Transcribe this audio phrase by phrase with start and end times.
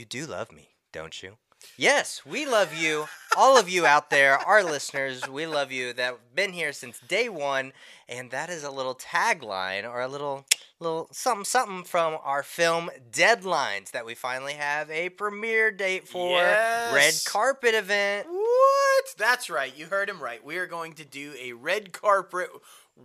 [0.00, 1.36] you do love me, don't you?
[1.76, 3.04] Yes, we love you.
[3.36, 6.98] All of you out there, our listeners, we love you that have been here since
[7.00, 7.74] day one.
[8.08, 10.46] And that is a little tagline or a little
[10.80, 16.30] little something something from our film Deadlines that we finally have a premiere date for.
[16.30, 16.94] Yes.
[16.94, 18.26] Red carpet event.
[18.30, 19.14] What?
[19.18, 19.76] That's right.
[19.76, 20.42] You heard him right.
[20.42, 22.48] We are going to do a red carpet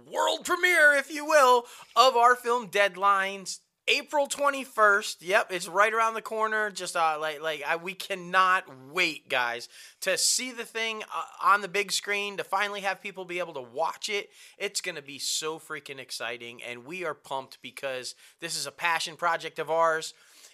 [0.09, 1.66] world premiere, if you will,
[1.96, 3.59] of our film Deadlines.
[3.88, 5.18] April 21st.
[5.20, 6.72] Yep, it's right around the corner.
[6.72, 9.70] Just uh, like like I, we cannot wait, guys,
[10.02, 13.54] to see the thing uh, on the big screen, to finally have people be able
[13.54, 14.29] to watch it.
[14.57, 18.71] It's going to be so freaking exciting and we are pumped because this is a
[18.71, 20.14] passion project of ours.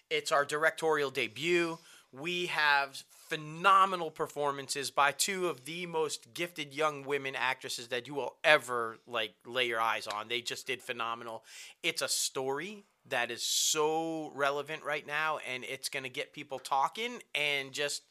[0.10, 1.80] It's our directorial debut.
[2.12, 8.14] We have phenomenal performances by two of the most gifted young women actresses that you
[8.14, 10.28] will ever like lay your eyes on.
[10.28, 11.46] They just did phenomenal.
[11.82, 16.60] It's a story that is so relevant right now and it's going to get people
[16.60, 18.04] talking and just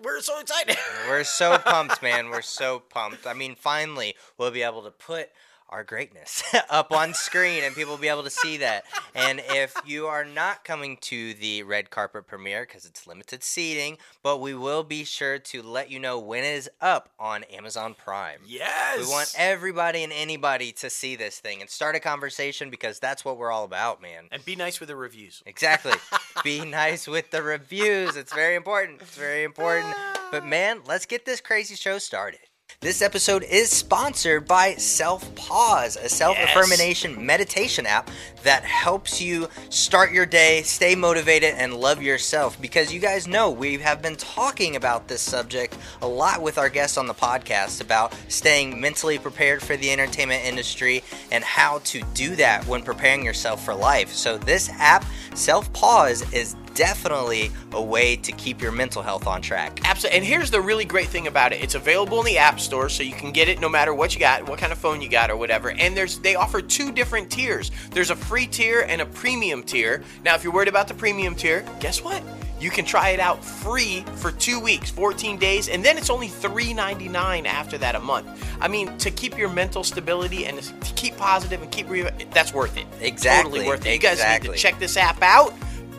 [0.00, 0.76] we're so excited.
[1.08, 2.30] We're so pumped, man.
[2.30, 3.26] We're so pumped.
[3.26, 5.30] I mean, finally, we'll be able to put
[5.68, 8.84] our greatness up on screen and people will be able to see that.
[9.14, 13.98] And if you are not coming to the red carpet premiere because it's limited seating,
[14.22, 17.94] but we will be sure to let you know when it is up on Amazon
[17.94, 18.40] Prime.
[18.46, 18.98] yes.
[18.98, 23.24] We want everybody and anybody to see this thing and start a conversation because that's
[23.24, 24.24] what we're all about, man.
[24.32, 25.42] and be nice with the reviews.
[25.46, 25.92] Exactly.
[26.44, 28.16] Be nice with the reviews.
[28.16, 29.02] It's very important.
[29.02, 29.94] It's very important.
[30.30, 30.46] But ah.
[30.46, 32.40] man, let's get this crazy show started.
[32.80, 38.08] This episode is sponsored by Self Pause, a self affirmation meditation app
[38.44, 42.60] that helps you start your day, stay motivated, and love yourself.
[42.60, 46.68] Because you guys know we have been talking about this subject a lot with our
[46.68, 51.02] guests on the podcast about staying mentally prepared for the entertainment industry
[51.32, 54.12] and how to do that when preparing yourself for life.
[54.12, 59.42] So, this app, Self Pause, is definitely a way to keep your mental health on
[59.42, 59.80] track.
[59.84, 60.18] Absolutely.
[60.18, 61.62] And here's the really great thing about it.
[61.62, 64.20] It's available in the App Store, so you can get it no matter what you
[64.20, 65.70] got, what kind of phone you got or whatever.
[65.70, 67.70] And there's they offer two different tiers.
[67.90, 70.02] There's a free tier and a premium tier.
[70.24, 72.22] Now, if you're worried about the premium tier, guess what?
[72.60, 76.28] You can try it out free for two weeks, 14 days, and then it's only
[76.28, 78.28] $3.99 after that a month.
[78.60, 82.52] I mean, to keep your mental stability and to keep positive and keep re- that's
[82.52, 82.86] worth it.
[83.00, 83.92] Exactly, Totally worth it.
[83.92, 85.54] You guys need to check this app out.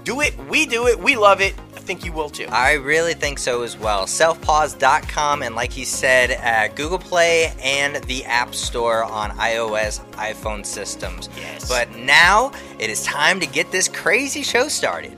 [0.10, 0.36] Do it.
[0.50, 0.98] We do it.
[0.98, 1.54] We love it.
[1.76, 2.48] I think you will too.
[2.50, 4.08] I really think so as well.
[4.08, 10.66] Selfpause.com and like he said, uh, Google Play and the App Store on iOS, iPhone
[10.66, 11.30] systems.
[11.38, 11.70] Yes.
[11.70, 15.16] But now it is time to get this crazy show started.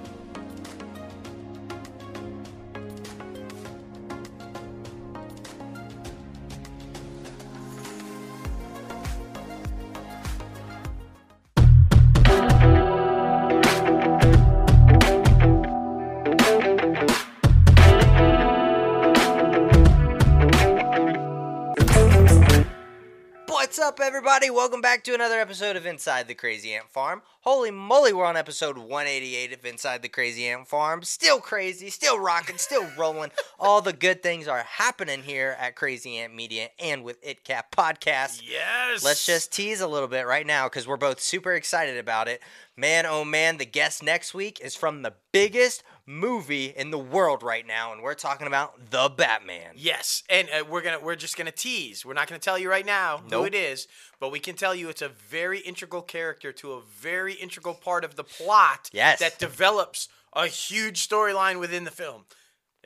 [24.32, 24.50] Everybody?
[24.50, 27.22] Welcome back to another episode of Inside the Crazy Ant Farm.
[27.42, 31.04] Holy moly, we're on episode 188 of Inside the Crazy Ant Farm.
[31.04, 33.32] Still crazy, still rocking, still rolling.
[33.60, 38.42] All the good things are happening here at Crazy Ant Media and with ItCap Podcast.
[38.50, 39.04] Yes.
[39.04, 42.42] Let's just tease a little bit right now because we're both super excited about it.
[42.78, 47.44] Man, oh man, the guest next week is from the biggest movie in the world
[47.44, 49.74] right now, and we're talking about The Batman.
[49.76, 52.06] Yes, and uh, we're gonna we're just gonna tease.
[52.06, 53.88] We're not gonna tell you right now who it is,
[54.20, 58.04] but we can tell you it's a very integral character to a very integral part
[58.04, 58.90] of the plot.
[58.94, 59.20] Yes.
[59.20, 62.26] that develops a huge storyline within the film.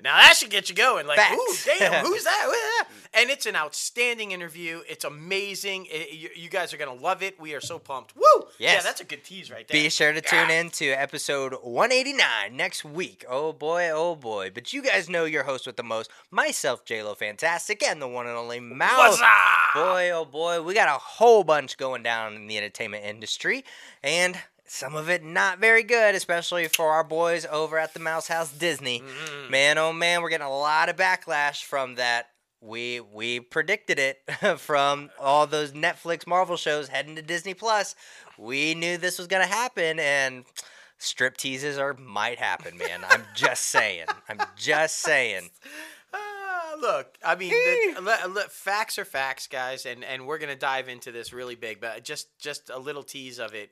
[0.04, 1.08] Now that should get you going.
[1.08, 2.88] Like, ooh, damn, who's that?
[3.14, 4.82] And it's an outstanding interview.
[4.90, 5.88] It's amazing.
[5.90, 7.40] It- you, you guys are gonna love it.
[7.40, 8.14] We are so pumped.
[8.16, 8.48] Woo!
[8.60, 9.82] Yeah, that's a good tease right there.
[9.82, 10.60] Be sure to tune Yeah.
[10.62, 13.24] in to episode 189 next week.
[13.30, 14.52] Oh boy, oh boy.
[14.54, 18.28] But you guys know your host with the most, myself, JLo Fantastic, and the one
[18.28, 19.20] and only Mouse.
[19.74, 23.64] Boy, oh boy, we got a whole bunch going down in the entertainment industry,
[24.04, 28.28] and some of it not very good, especially for our boys over at the Mouse
[28.28, 29.02] House Disney.
[29.02, 29.52] Mm-hmm.
[29.52, 32.28] Man, oh man, we're getting a lot of backlash from that.
[32.62, 34.22] We we predicted it
[34.58, 37.96] from all those Netflix Marvel shows heading to Disney Plus.
[38.38, 40.46] We knew this was gonna happen, and
[40.98, 43.02] strip teases are might happen, man.
[43.08, 44.08] I'm just saying.
[44.28, 45.50] I'm just saying.
[46.12, 50.56] Ah, look, I mean, the, le- le- facts are facts, guys, and and we're gonna
[50.56, 53.70] dive into this really big, but just just a little tease of it.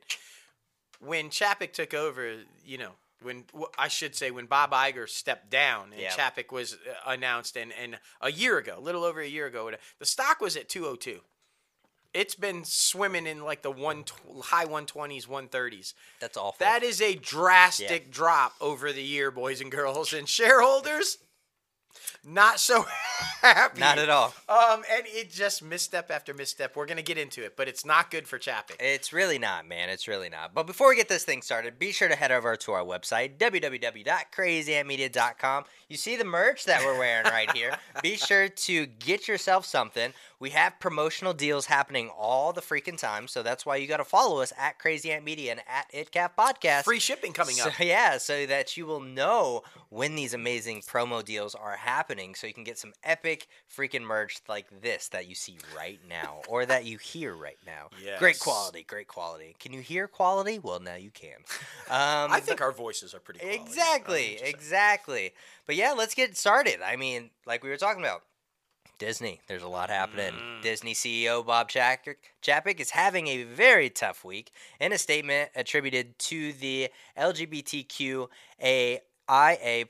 [1.04, 2.92] When Chapek took over, you know,
[3.22, 3.44] when
[3.78, 6.10] I should say when Bob Iger stepped down and Yeah.
[6.10, 9.70] Chapek was uh, announced, and and a year ago, a little over a year ago,
[9.98, 11.20] the stock was at two hundred two.
[12.12, 14.12] it's been swimming in like the one tw-
[14.44, 15.94] high 120s, 130s.
[16.20, 16.56] That's awful.
[16.60, 20.12] That is a drastic drop over the year, boys and girls.
[20.12, 21.18] And shareholders,
[22.24, 22.84] not so
[23.42, 23.80] happy.
[23.80, 24.32] Not at all.
[24.48, 26.74] Um, and it just misstep after misstep.
[26.76, 28.76] We're gonna get into it, but it's not good for Chapek.
[28.80, 29.88] It's really not, man.
[29.88, 30.52] It's really not.
[30.54, 33.38] But before we get this thing started, be sure to head over to our website,
[33.38, 35.64] www.crazyantmedia.com.
[35.88, 37.76] You see the merch that we're wearing right here.
[38.02, 40.12] be sure to get yourself something.
[40.44, 44.04] We have promotional deals happening all the freaking time, so that's why you got to
[44.04, 46.84] follow us at Crazy Ant Media and at ItCap Podcast.
[46.84, 47.78] Free shipping coming So, up.
[47.80, 52.52] yeah, so that you will know when these amazing promo deals are happening, so you
[52.52, 56.84] can get some epic freaking merch like this that you see right now, or that
[56.84, 57.88] you hear right now.
[58.18, 59.56] Great quality, great quality.
[59.58, 60.58] Can you hear quality?
[60.58, 61.38] Well, now you can.
[61.86, 63.60] Um, I think our voices are pretty quality.
[63.62, 64.54] exactly, I'm just saying.
[64.54, 65.32] exactly.
[65.66, 66.80] But yeah, let's get started.
[66.84, 68.22] I mean, like we were talking about.
[68.98, 70.32] Disney, there's a lot happening.
[70.32, 70.62] Mm.
[70.62, 74.52] Disney CEO Bob Chapek, is having a very tough week.
[74.80, 78.30] In a statement attributed to the LGBTQAIA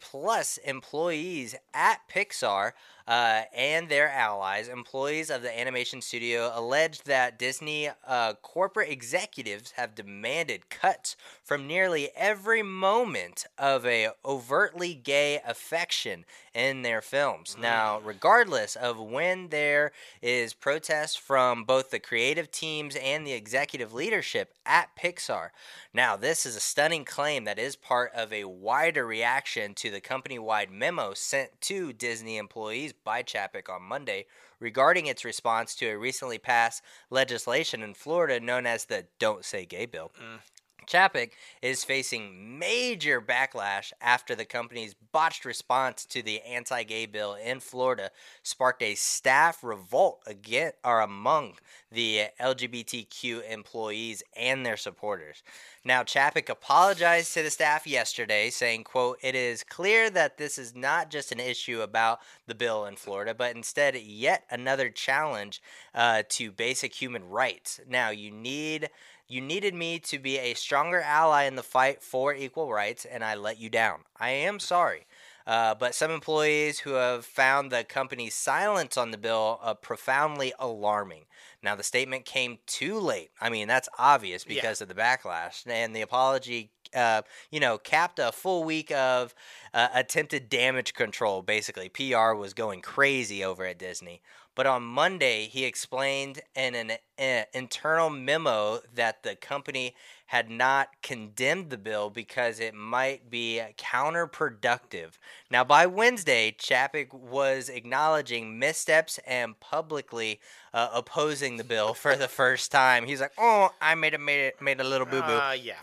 [0.00, 2.72] plus employees at Pixar
[3.06, 9.72] uh, and their allies, employees of the animation studio, alleged that Disney uh, corporate executives
[9.72, 16.24] have demanded cuts from nearly every moment of a overtly gay affection
[16.54, 17.54] in their films.
[17.54, 17.62] Mm.
[17.62, 19.92] Now, regardless of when there
[20.22, 25.50] is protest from both the creative teams and the executive leadership at Pixar.
[25.92, 30.00] Now, this is a stunning claim that is part of a wider reaction to the
[30.00, 34.24] company-wide memo sent to Disney employees by Chapek on Monday
[34.60, 39.66] regarding its response to a recently passed legislation in Florida known as the Don't Say
[39.66, 40.10] Gay Bill.
[40.18, 40.38] Mm.
[40.86, 41.32] Chapek
[41.62, 48.10] is facing major backlash after the company's botched response to the anti-gay bill in Florida
[48.42, 51.54] sparked a staff revolt again or among
[51.94, 55.42] the LGBTQ employees and their supporters.
[55.84, 60.74] Now Chapek apologized to the staff yesterday saying, quote, "It is clear that this is
[60.74, 65.62] not just an issue about the bill in Florida, but instead yet another challenge
[65.94, 67.80] uh, to basic human rights.
[67.88, 68.90] Now you need
[69.26, 73.24] you needed me to be a stronger ally in the fight for equal rights, and
[73.24, 74.00] I let you down.
[74.18, 75.06] I am sorry.
[75.46, 80.52] Uh, but some employees who have found the company's silence on the bill uh, profoundly
[80.58, 81.24] alarming.
[81.62, 83.30] Now, the statement came too late.
[83.40, 84.54] I mean, that's obvious Yeah.
[84.54, 85.66] because of the backlash.
[85.66, 89.34] And the apology, uh, you know, capped a full week of
[89.72, 91.88] uh, attempted damage control, basically.
[91.88, 94.22] PR was going crazy over at Disney.
[94.54, 99.94] But on Monday, he explained in an uh, internal memo that the company
[100.26, 105.12] had not condemned the bill because it might be counterproductive.
[105.50, 110.40] Now, by Wednesday, Chapek was acknowledging missteps and publicly
[110.72, 113.06] uh, opposing the bill for the first time.
[113.06, 115.74] He's like, "Oh, I made a made it made a little boo boo." Uh, yeah.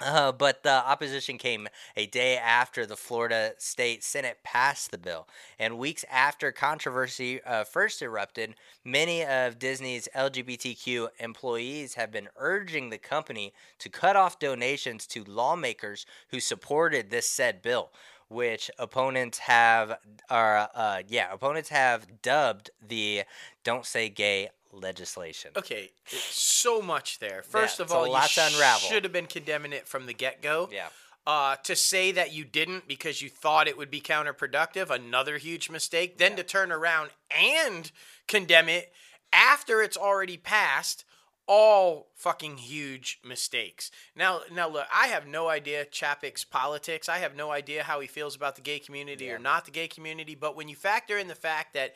[0.00, 1.66] Uh, but the opposition came
[1.96, 5.26] a day after the Florida State Senate passed the bill.
[5.58, 8.54] And weeks after controversy uh, first erupted,
[8.84, 15.24] many of Disney's LGBTQ employees have been urging the company to cut off donations to
[15.24, 17.90] lawmakers who supported this said bill.
[18.30, 19.98] Which opponents have,
[20.28, 23.22] are uh, yeah, opponents have dubbed the
[23.64, 25.52] "Don't Say Gay" legislation.
[25.56, 27.42] Okay, so much there.
[27.42, 28.88] First of it's a all, you lot to unravel.
[28.88, 30.68] should have been condemning it from the get go.
[30.72, 30.88] Yeah.
[31.26, 35.68] Uh, to say that you didn't because you thought it would be counterproductive, another huge
[35.68, 36.16] mistake.
[36.16, 37.90] Then to turn around and
[38.26, 38.92] condemn it
[39.30, 41.04] after it's already passed,
[41.46, 43.90] all fucking huge mistakes.
[44.14, 47.08] Now, now look, I have no idea Chapek's politics.
[47.08, 49.88] I have no idea how he feels about the gay community or not the gay
[49.88, 50.34] community.
[50.34, 51.94] But when you factor in the fact that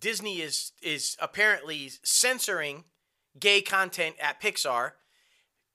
[0.00, 2.84] Disney is is apparently censoring
[3.38, 4.92] gay content at Pixar,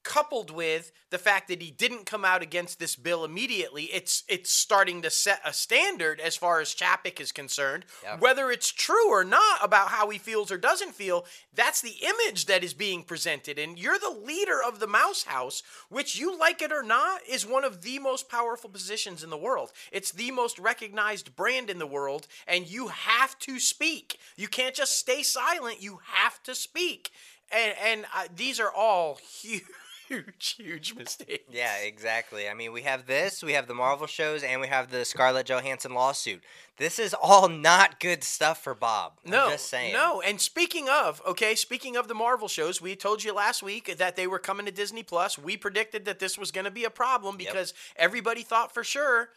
[0.03, 4.51] coupled with the fact that he didn't come out against this bill immediately, it's it's
[4.51, 7.86] starting to set a standard as far as Chapek is concerned.
[8.03, 8.22] Yep.
[8.22, 12.46] Whether it's true or not about how he feels or doesn't feel, that's the image
[12.46, 13.60] that is being presented.
[13.60, 17.46] And you're the leader of the Mouse House, which you like it or not, is
[17.46, 19.72] one of the most powerful positions in the world.
[19.91, 24.20] It's the most recognized brand in the world, and you have to speak.
[24.38, 25.81] You can't just stay silent.
[25.81, 27.12] You have to speak.
[27.51, 29.63] And and uh, these are all huge,
[30.12, 31.44] huge, huge mistakes.
[31.51, 32.50] Yeah, exactly.
[32.50, 35.46] I mean, we have this, we have the Marvel shows, and we have the Scarlett
[35.46, 36.44] Johansson lawsuit.
[36.77, 39.13] This is all not good stuff for Bob.
[39.25, 39.94] I'm No, just saying.
[39.94, 40.22] no.
[40.22, 44.15] And speaking of, okay, speaking of the Marvel shows, we told you last week that
[44.15, 45.38] they were coming to Disney Plus.
[45.38, 49.30] We predicted that this was going to be a problem because everybody thought for sure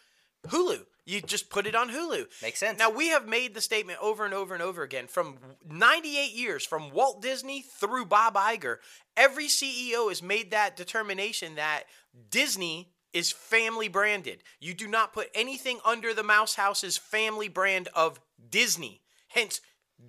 [0.48, 0.84] Hulu.
[1.06, 2.26] You just put it on Hulu.
[2.42, 2.78] Makes sense.
[2.78, 6.64] Now we have made the statement over and over and over again from 98 years
[6.64, 8.76] from Walt Disney through Bob Iger.
[9.16, 11.84] Every CEO has made that determination that
[12.30, 14.42] Disney is family branded.
[14.60, 18.20] You do not put anything under the Mouse House's family brand of
[18.50, 19.02] Disney.
[19.28, 19.60] Hence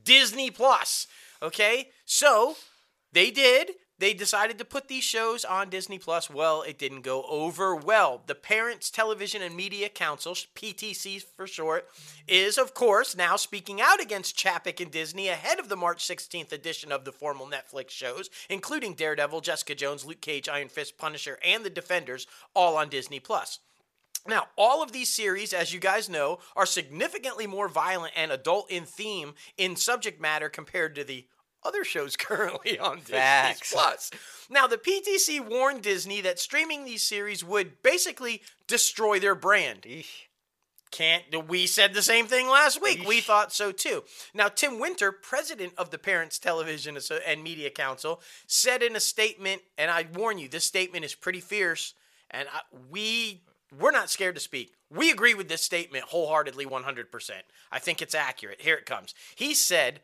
[0.03, 1.07] Disney Plus.
[1.41, 1.89] Okay?
[2.05, 2.55] So
[3.11, 3.71] they did.
[3.97, 6.29] They decided to put these shows on Disney Plus.
[6.29, 8.21] Well, it didn't go over well.
[8.25, 11.87] The Parents Television and Media Council, PTC for short,
[12.27, 16.51] is, of course, now speaking out against Chapek and Disney ahead of the March 16th
[16.51, 21.39] edition of the formal Netflix shows, including Daredevil, Jessica Jones, Luke Cage, Iron Fist, Punisher,
[21.45, 23.59] and The Defenders, all on Disney Plus.
[24.27, 28.69] Now, all of these series, as you guys know, are significantly more violent and adult
[28.71, 31.27] in theme in subject matter compared to the
[31.65, 34.11] other shows currently on Disney Plus.
[34.49, 39.81] Now, the PTC warned Disney that streaming these series would basically destroy their brand.
[39.83, 40.25] Eesh.
[40.91, 43.05] Can't we said the same thing last week?
[43.05, 44.05] We thought so too.
[44.33, 49.61] Now, Tim Winter, president of the Parents Television and Media Council, said in a statement,
[49.77, 51.95] and I warn you, this statement is pretty fierce,
[52.31, 53.41] and I, we
[53.77, 54.73] we're not scared to speak.
[54.89, 57.31] We agree with this statement wholeheartedly, 100%.
[57.71, 58.61] I think it's accurate.
[58.61, 59.13] Here it comes.
[59.35, 59.99] He said,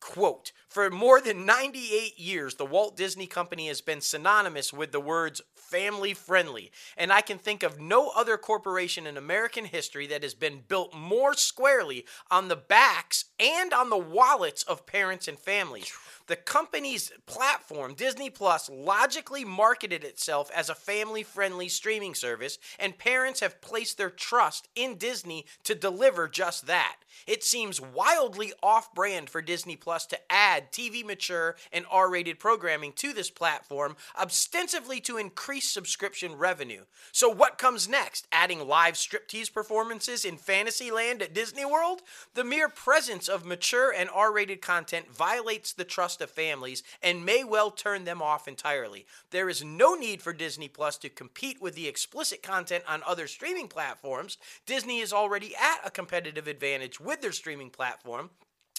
[0.00, 5.00] quote, for more than 98 years, the Walt Disney Company has been synonymous with the
[5.00, 6.70] words family friendly.
[6.96, 10.94] And I can think of no other corporation in American history that has been built
[10.94, 15.92] more squarely on the backs and on the wallets of parents and families.
[16.26, 22.98] The company's platform, Disney Plus, logically marketed itself as a family friendly streaming service, and
[22.98, 26.96] parents have placed their trust in Disney to deliver just that.
[27.26, 32.38] It seems wildly off brand for Disney Plus to add TV mature and R rated
[32.40, 36.82] programming to this platform, ostensibly to increase subscription revenue.
[37.12, 38.26] So, what comes next?
[38.32, 42.02] Adding live striptease performances in Fantasyland at Disney World?
[42.34, 47.24] The mere presence of mature and R rated content violates the trust of families and
[47.24, 49.06] may well turn them off entirely.
[49.30, 53.26] There is no need for Disney Plus to compete with the explicit content on other
[53.26, 54.38] streaming platforms.
[54.66, 58.30] Disney is already at a competitive advantage with their streaming platform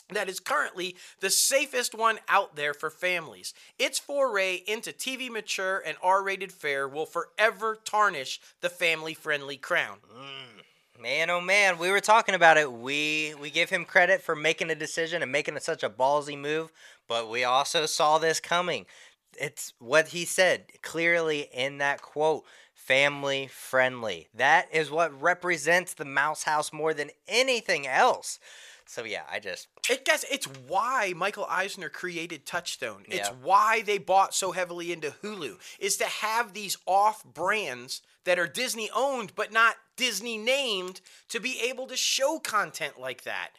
[0.09, 3.53] that is currently the safest one out there for families.
[3.77, 9.57] Its foray into TV mature and R rated fare will forever tarnish the family friendly
[9.57, 9.97] crown.
[10.13, 10.63] Mm.
[10.99, 12.71] Man, oh man, we were talking about it.
[12.71, 16.71] We we give him credit for making a decision and making such a ballsy move,
[17.07, 18.85] but we also saw this coming.
[19.39, 22.43] It's what he said clearly in that quote.
[22.73, 24.29] Family friendly.
[24.33, 28.39] That is what represents the Mouse House more than anything else.
[28.85, 33.03] So yeah, I just It guess it's why Michael Eisner created Touchstone.
[33.09, 38.39] It's why they bought so heavily into Hulu is to have these off brands that
[38.39, 43.49] are Disney owned but not Disney named to be able to show content like that.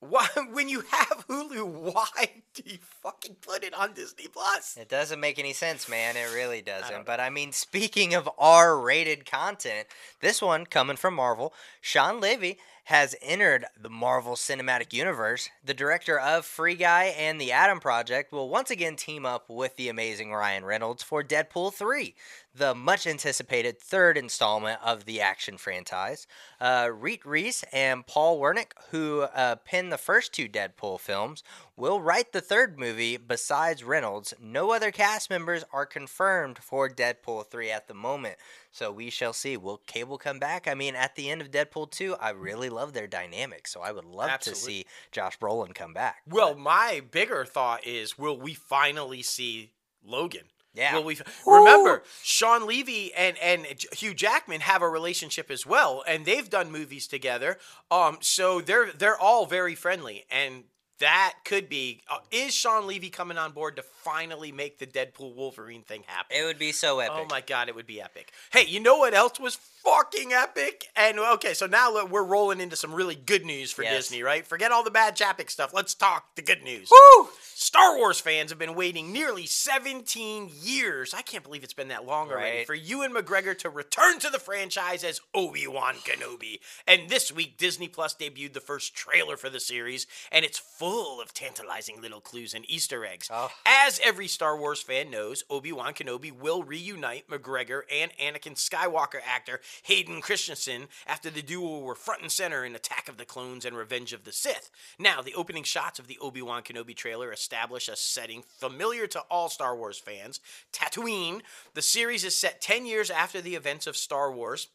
[0.00, 4.76] Why when you have Hulu, why do you fucking put it on Disney Plus?
[4.76, 6.16] It doesn't make any sense, man.
[6.16, 6.90] It really doesn't.
[6.90, 9.88] don't But I mean, speaking of R-rated content,
[10.20, 15.50] this one coming from Marvel, Shawn Levy has entered the Marvel Cinematic Universe.
[15.62, 19.76] The director of Free Guy and The Adam Project will once again team up with
[19.76, 22.14] the amazing Ryan Reynolds for Deadpool 3,
[22.58, 26.26] the much anticipated third installment of the action franchise.
[26.60, 31.42] Uh, Rhett Reese and Paul Wernick, who uh, penned the first two Deadpool films,
[31.76, 34.34] will write the third movie besides Reynolds.
[34.40, 38.36] No other cast members are confirmed for Deadpool 3 at the moment.
[38.70, 39.56] So we shall see.
[39.56, 40.68] Will Cable come back?
[40.68, 43.66] I mean, at the end of Deadpool 2, I really love their dynamic.
[43.66, 44.60] So I would love Absolutely.
[44.60, 46.22] to see Josh Brolin come back.
[46.28, 49.72] Well, my bigger thought is will we finally see
[50.04, 50.46] Logan?
[50.78, 50.94] Yeah.
[50.94, 56.24] Will we remember Shawn Levy and and Hugh Jackman have a relationship as well, and
[56.24, 57.58] they've done movies together.
[57.90, 60.64] Um, so they're they're all very friendly, and
[61.00, 62.02] that could be.
[62.10, 66.36] Uh, is Shawn Levy coming on board to finally make the Deadpool Wolverine thing happen?
[66.36, 67.14] it would be so epic.
[67.16, 68.32] Oh my god, it would be epic.
[68.52, 70.86] Hey, you know what else was fucking epic?
[70.96, 73.94] And okay, so now we're rolling into some really good news for Yes.
[74.08, 74.46] Disney, right?
[74.46, 75.72] Forget all the bad Chapek stuff.
[75.72, 76.90] Let's talk the good news.
[76.90, 77.28] Woo!
[77.54, 81.12] Star Wars fans have been waiting nearly 17 years.
[81.14, 82.66] I can't believe it's been that long already Right.
[82.66, 86.60] for Ewan McGregor to return to the franchise as Obi-Wan Kenobi.
[86.86, 90.87] And this week Disney Plus debuted the first trailer for the series, and it's full
[90.88, 93.28] of tantalizing little clues and Easter eggs.
[93.30, 93.50] Oh.
[93.66, 99.60] As every Star Wars fan knows, Obi-Wan Kenobi will reunite McGregor and Anakin Skywalker actor
[99.84, 103.76] Hayden Christensen after the duo were front and center in Attack of the Clones and
[103.76, 104.70] Revenge of the Sith.
[104.98, 109.48] Now, the opening shots of the Obi-Wan Kenobi trailer establish a setting familiar to all
[109.48, 110.40] Star Wars fans,
[110.72, 111.42] Tatooine.
[111.74, 114.68] The series is set 10 years after the events of Star Wars.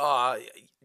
[0.00, 0.36] Uh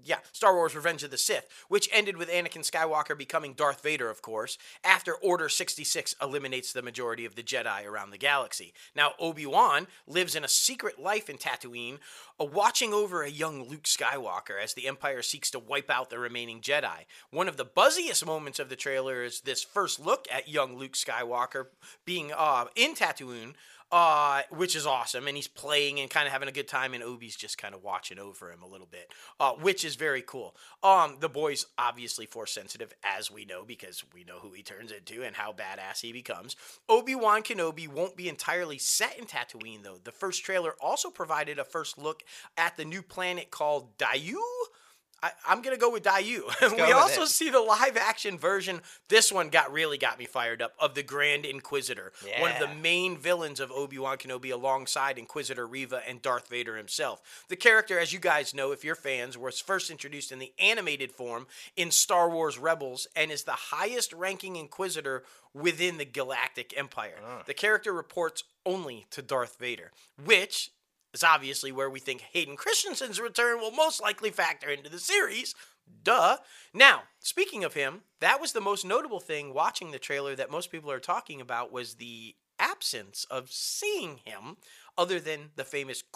[0.04, 4.10] yeah, Star Wars Revenge of the Sith, which ended with Anakin Skywalker becoming Darth Vader,
[4.10, 8.74] of course, after Order 66 eliminates the majority of the Jedi around the galaxy.
[8.96, 12.00] Now, Obi-Wan lives in a secret life in Tatooine,
[12.40, 16.20] uh, watching over a young Luke Skywalker as the Empire seeks to wipe out the
[16.20, 17.06] remaining Jedi.
[17.30, 20.94] One of the buzziest moments of the trailer is this first look at young Luke
[20.94, 21.68] Skywalker
[22.06, 23.54] being uh, in Tatooine
[23.92, 25.28] uh, which is awesome.
[25.28, 27.84] And he's playing and kind of having a good time, and Obi's just kind of
[27.84, 30.56] watching over him a little bit, uh, which is very cool.
[30.84, 34.92] Um, the boy's obviously force sensitive, as we know, because we know who he turns
[34.92, 36.56] into and how badass he becomes.
[36.88, 40.00] Obi Wan Kenobi won't be entirely set in Tatooine, though.
[40.04, 42.24] The first trailer also provided a first look
[42.58, 44.40] at the new planet called Daiyu.
[45.24, 46.42] I, am gonna go with Daiyu.
[46.76, 47.28] we also it.
[47.28, 48.82] see the live action version.
[49.08, 52.42] This one got really got me fired up of the Grand Inquisitor, yeah.
[52.42, 56.76] one of the main villains of Obi Wan Kenobi, alongside Inquisitor Reva and Darth Vader
[56.76, 57.22] himself.
[57.50, 61.12] The character, as you guys know, if you're fans, was first introduced in the animated
[61.12, 65.24] form in Star Wars Rebels and is the highest ranking Inquisitor
[65.54, 67.20] within the Galactic Empire.
[67.24, 67.44] Uh.
[67.46, 69.92] The character reports only to Darth Vader,
[70.24, 70.72] which
[71.14, 75.56] is obviously where we think Hayden Christensen's return will most likely factor into the series.
[76.04, 76.38] Duh.
[76.74, 80.72] Now, speaking of him, that was the most notable thing watching the trailer that most
[80.72, 84.58] people are talking about was the absence of seeing him
[84.98, 86.04] other than the famous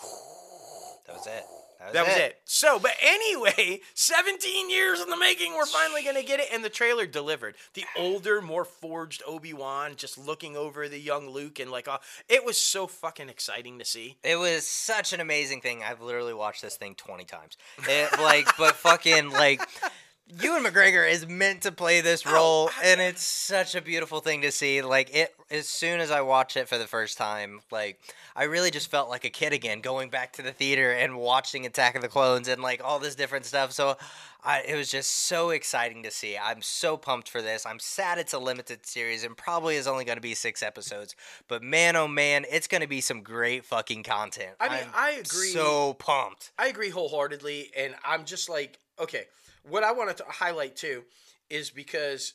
[1.07, 1.43] That was it.
[1.79, 2.21] That was, that was it.
[2.21, 2.41] it.
[2.45, 6.47] So, but anyway, 17 years in the making, we're finally going to get it.
[6.53, 7.55] And the trailer delivered.
[7.73, 11.59] The older, more forged Obi Wan just looking over the young Luke.
[11.59, 14.17] And like, uh, it was so fucking exciting to see.
[14.23, 15.83] It was such an amazing thing.
[15.83, 17.57] I've literally watched this thing 20 times.
[17.87, 19.61] It, like, but fucking, like,
[20.27, 24.21] Ewan McGregor is meant to play this oh, role, oh, and it's such a beautiful
[24.21, 24.81] thing to see.
[24.81, 27.99] Like it, as soon as I watched it for the first time, like
[28.35, 31.67] I really just felt like a kid again, going back to the theater and watching
[31.67, 33.71] Attack of the Clones and like all this different stuff.
[33.71, 33.97] So,
[34.43, 36.35] I, it was just so exciting to see.
[36.37, 37.63] I'm so pumped for this.
[37.63, 41.15] I'm sad it's a limited series and probably is only going to be six episodes.
[41.47, 44.55] But man, oh man, it's going to be some great fucking content.
[44.59, 45.49] I mean, I'm I agree.
[45.49, 46.51] So pumped.
[46.57, 49.25] I agree wholeheartedly, and I'm just like, okay
[49.69, 51.03] what I wanted to highlight too
[51.49, 52.33] is because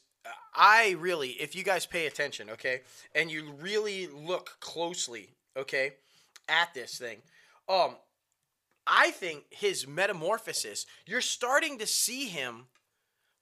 [0.55, 2.83] I really, if you guys pay attention, okay,
[3.15, 5.93] and you really look closely, okay,
[6.49, 7.19] at this thing,
[7.69, 7.97] um,
[8.87, 12.67] I think his metamorphosis, you're starting to see him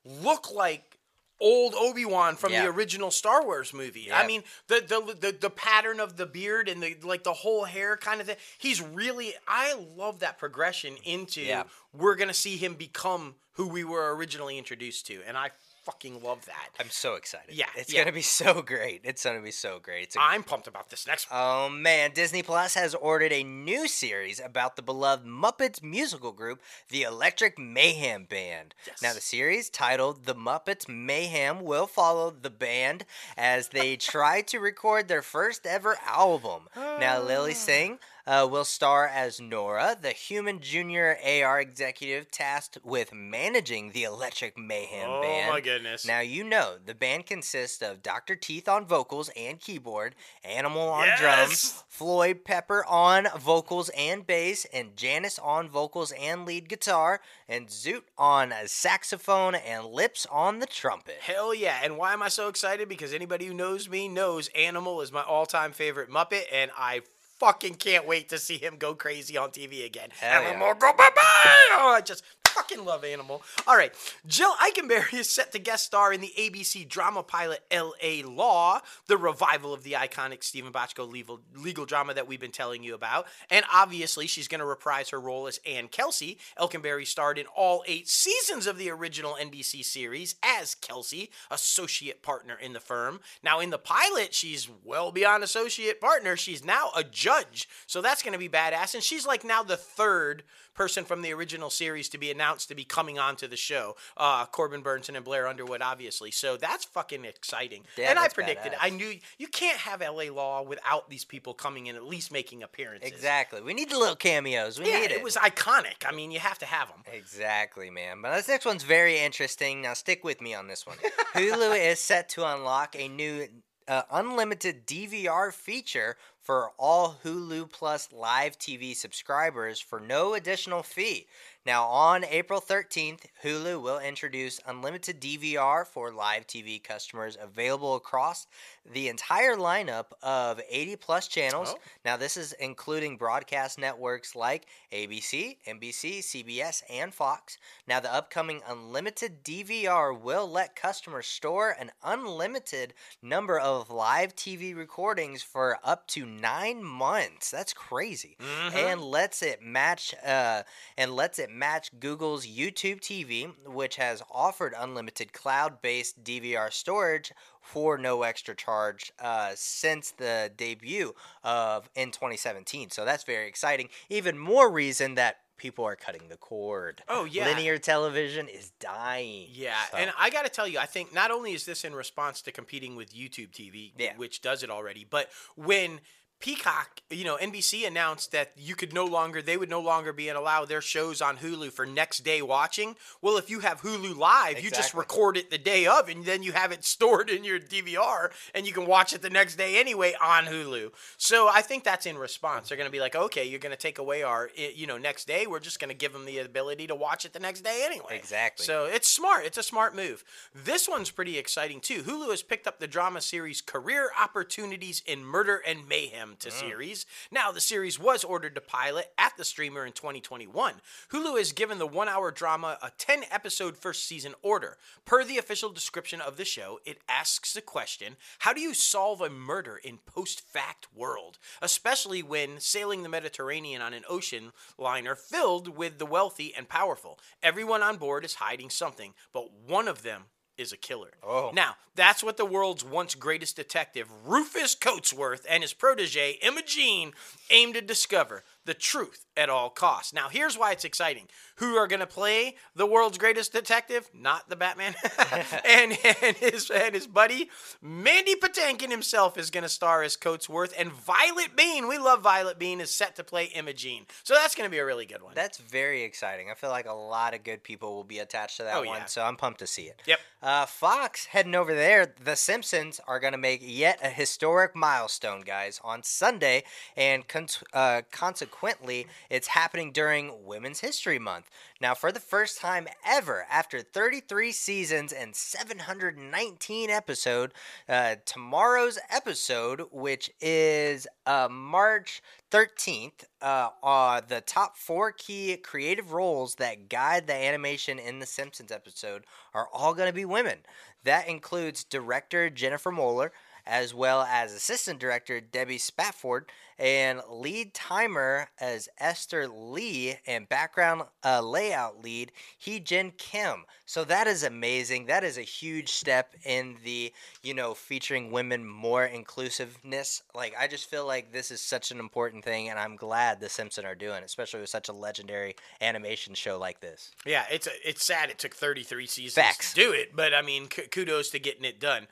[0.05, 0.98] look like
[1.41, 2.63] old Obi Wan from yeah.
[2.63, 4.07] the original Star Wars movie.
[4.09, 4.19] Yeah.
[4.19, 7.65] I mean, the, the the the pattern of the beard and the like the whole
[7.65, 8.37] hair kind of thing.
[8.59, 9.35] He's really.
[9.47, 11.43] I love that progression into.
[11.43, 11.65] Yeah.
[11.93, 15.51] We're gonna see him become who we were originally introduced to, and I
[15.89, 16.69] fucking love that.
[16.79, 17.55] I'm so excited.
[17.55, 18.01] Yeah, it's yeah.
[18.03, 19.01] gonna be so great.
[19.05, 20.15] It's gonna be so great.
[20.19, 21.41] i am pumped about this next one.
[21.41, 26.61] Oh man, Disney Plus has ordered a new series about the beloved Muppets musical group,
[26.91, 28.75] the Electric Mayhem Band.
[28.87, 29.03] Yes.
[29.03, 34.59] Now, the series titled "The Muppets Mayhem" will follow the band as they try to
[34.59, 36.69] record their first ever album.
[36.77, 37.55] now, Lilly ah.
[37.55, 37.99] Singh
[38.29, 44.59] uh, will star as Nora, the human junior AR executive tasked with managing the Electric
[44.59, 45.49] Mayhem oh, band.
[45.49, 46.07] Oh my goodness.
[46.07, 48.37] Now, you know, the band consists of Dr.
[48.37, 50.15] Teeth on vocals and keyboard,
[50.45, 51.21] Animal on yes!
[51.21, 57.69] drums, Floyd Pepper on vocals and bass, and Janice on vocals and lead guitar, and
[57.69, 61.17] Zoot on saxophone and Lips on the trumpet.
[61.21, 61.79] Hell yeah.
[61.83, 62.91] And why am I so excited?
[62.91, 67.01] Because anybody who knows me knows Animal is my all time favorite Muppet, and I
[67.39, 70.09] fucking can't wait to see him go crazy on TV again.
[70.19, 70.75] Hell and yeah.
[70.75, 71.69] go bye bye.
[71.73, 73.43] Oh, I just fucking love Animal.
[73.67, 73.93] All right,
[74.27, 78.23] Jill Eikenberry is set to guest star in the ABC drama pilot L.A.
[78.23, 82.83] Law, the revival of the iconic Steven Bochco legal, legal drama that we've been telling
[82.83, 83.27] you about.
[83.51, 86.39] And obviously, she's going to reprise her role as Ann Kelsey.
[86.59, 92.57] Eikenberry starred in all eight seasons of the original NBC series as Kelsey, associate partner
[92.61, 93.21] in the firm.
[93.43, 96.37] Now, in the pilot, she's well beyond associate partner.
[96.37, 97.69] She's now a judge.
[97.87, 98.95] So that's going to be badass.
[98.95, 100.43] And she's like now the third
[100.79, 103.97] person from the original series to be announced to be coming onto the show.
[104.17, 106.31] Uh, Corbin Bernsen and Blair Underwood, obviously.
[106.31, 107.83] So that's fucking exciting.
[107.97, 108.73] Yeah, and I predicted.
[108.73, 108.79] Badass.
[108.81, 112.63] I knew you can't have LA Law without these people coming in at least making
[112.63, 113.11] appearances.
[113.11, 113.61] Exactly.
[113.61, 114.79] We need the little cameos.
[114.79, 115.13] We yeah, need it.
[115.13, 116.07] It was iconic.
[116.07, 117.03] I mean, you have to have them.
[117.13, 118.23] Exactly, man.
[118.23, 119.83] But this next one's very interesting.
[119.83, 120.97] Now stick with me on this one.
[121.35, 123.49] Hulu is set to unlock a new
[123.89, 126.17] uh, unlimited DVR feature
[126.49, 131.27] for all Hulu Plus live TV subscribers for no additional fee.
[131.67, 138.47] Now, on April 13th, Hulu will introduce unlimited DVR for live TV customers available across
[138.91, 141.75] the entire lineup of 80 plus channels.
[141.77, 141.81] Oh.
[142.05, 147.59] Now, this is including broadcast networks like ABC, NBC, CBS, and Fox.
[147.87, 154.75] Now, the upcoming unlimited DVR will let customers store an unlimited number of live TV
[154.75, 157.51] recordings for up to nine months.
[157.51, 158.75] That's crazy, Mhm.
[158.75, 160.15] and lets it match.
[160.25, 160.63] Uh,
[160.97, 167.99] and lets it match Google's YouTube TV, which has offered unlimited cloud-based DVR storage for
[167.99, 172.91] no extra charge uh, since the debut of in 2017.
[172.91, 173.89] So that's very exciting.
[174.09, 177.03] Even more reason that people are cutting the cord.
[177.09, 177.45] Oh, yeah.
[177.47, 179.49] linear television is dying.
[179.51, 181.95] Yeah, So- and I got to tell you, I think not only is this in
[181.97, 184.17] response to competing with YouTube TV, Yeah.
[184.17, 186.01] which does it already, but when
[186.41, 190.29] Peacock, you know, NBC announced that you could no longer, they would no longer be
[190.29, 192.95] and allow their shows on Hulu for next day watching.
[193.21, 196.45] Well, if you have Hulu Live, you just record it the day of, and then
[196.45, 199.81] you have it stored in your DVR, and you can watch it the next day
[199.81, 200.93] anyway on Hulu.
[201.17, 202.69] So I think that's in response.
[202.69, 205.27] They're going to be like, okay, you're going to take away our, you know, next
[205.27, 205.49] day.
[205.49, 208.17] We're just going to give them the ability to watch it the next day anyway.
[208.17, 208.65] Exactly.
[208.65, 209.45] So it's smart.
[209.45, 210.23] It's a smart move.
[210.55, 212.03] This one's pretty exciting too.
[212.03, 216.53] Hulu has picked up the drama series Career Opportunities in Murder and Mayhem to mm.
[216.53, 217.07] series.
[217.31, 220.75] Now, the series was ordered to pilot at the streamer in 2021.
[221.11, 224.79] Hulu has given the one hour drama a 10 episode first season order.
[225.05, 229.21] Per the official description of the show, it asks the question How do you solve
[229.21, 231.39] a murder in post fact world?
[231.63, 237.19] Especially when sailing the Mediterranean on an ocean liner filled with the wealthy and powerful.
[237.43, 240.25] Everyone on board is hiding something, but one of them
[240.59, 241.13] is a killer.
[241.23, 241.53] Oh.
[241.55, 247.13] Now, that's what the world's once greatest detective, Rufus Cotesworth, and his protege, Imogene,
[247.51, 250.13] aim to discover the truth at all costs.
[250.13, 251.29] Now, here's why it's exciting.
[251.57, 254.11] Who are going to play the world's greatest detective?
[254.13, 254.95] Not the Batman.
[255.67, 257.49] and, and, his, and his buddy,
[257.81, 260.73] Mandy Patinkin himself, is going to star as Cotesworth.
[260.79, 264.07] And Violett Beane, we love Violett Beane, is set to play Imogene.
[264.25, 265.33] So that's going to be a really good one.
[265.35, 266.51] That's very exciting.
[266.51, 268.99] I feel like a lot of good people will be attached to that Oh, one,
[268.99, 269.05] yeah.
[269.07, 270.03] so I'm pumped to see it.
[270.07, 270.19] Yep.
[270.43, 272.15] Uh, Fox heading over there.
[272.23, 276.65] The Simpsons are going to make yet a historic milestone, guys, on Sunday,
[276.97, 281.51] and con- uh, consequently, it's happening during Women's History Month.
[281.81, 287.53] Now, for the first time ever, after 33 seasons and 719 episode,
[287.89, 296.13] uh, tomorrow's episode, which is uh, March 13th, uh, uh, the top four key creative
[296.13, 300.59] roles that guide the animation in the Simpsons episode are all going to be women.
[301.05, 303.33] That includes director Jennifer Moeller,
[303.69, 306.45] as well as assistant director Debbie Spatford,
[306.79, 313.65] and lead timer as Esther Lee, and background uh, layout lead Hee Jin Kim.
[313.85, 315.07] So that is amazing.
[315.07, 320.23] That is a huge step in the, you know, featuring women more inclusiveness.
[320.35, 323.49] Like I just feel like this is such an important thing, and I'm glad the
[323.49, 327.11] Simpsons are doing, it, especially with such a legendary animation show like this.
[327.27, 329.75] Yeah, it's it's sad it took 33 seasons Facts.
[329.75, 332.07] to do it, but I mean, k- kudos to getting it done.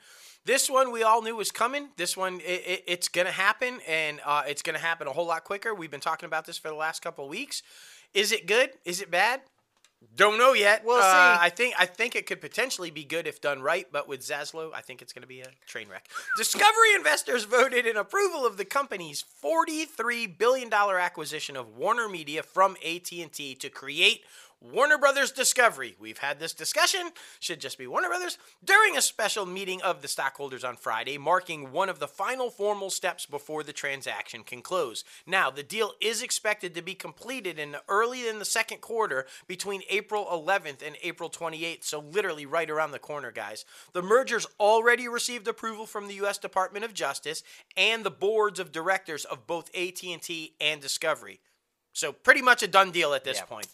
[0.47, 1.89] This one we all knew was coming.
[1.97, 5.43] This one it, it, it's gonna happen, and uh, it's gonna happen a whole lot
[5.43, 5.75] quicker.
[5.75, 7.63] We've been talking about this for the last couple of weeks.
[8.13, 8.69] Is it good?
[8.85, 9.41] Is it bad?
[10.15, 10.85] Don't know yet.
[10.85, 11.41] We'll Uh, see.
[11.41, 14.71] I think I think it could potentially be good if done right, but with Zaslav,
[14.73, 16.07] I think it's going to be a train wreck.
[16.37, 22.41] Discovery investors voted in approval of the company's forty-three billion dollar acquisition of Warner Media
[22.41, 24.21] from AT and T to create
[24.59, 25.95] Warner Brothers Discovery.
[25.99, 30.07] We've had this discussion, should just be Warner Brothers, during a special meeting of the
[30.07, 35.03] stockholders on Friday, marking one of the final formal steps before the transaction can close.
[35.27, 39.83] Now, the deal is expected to be completed in early in the second quarter between
[39.89, 43.63] April 11th and April 28th, so literally right around the corner, guys.
[43.93, 47.43] The merger's already received approval from the US Department of Justice
[47.75, 51.41] and the boards of directors of both AT&T and Discovery.
[51.93, 53.45] So pretty much a done deal at this Yeah.
[53.45, 53.67] point.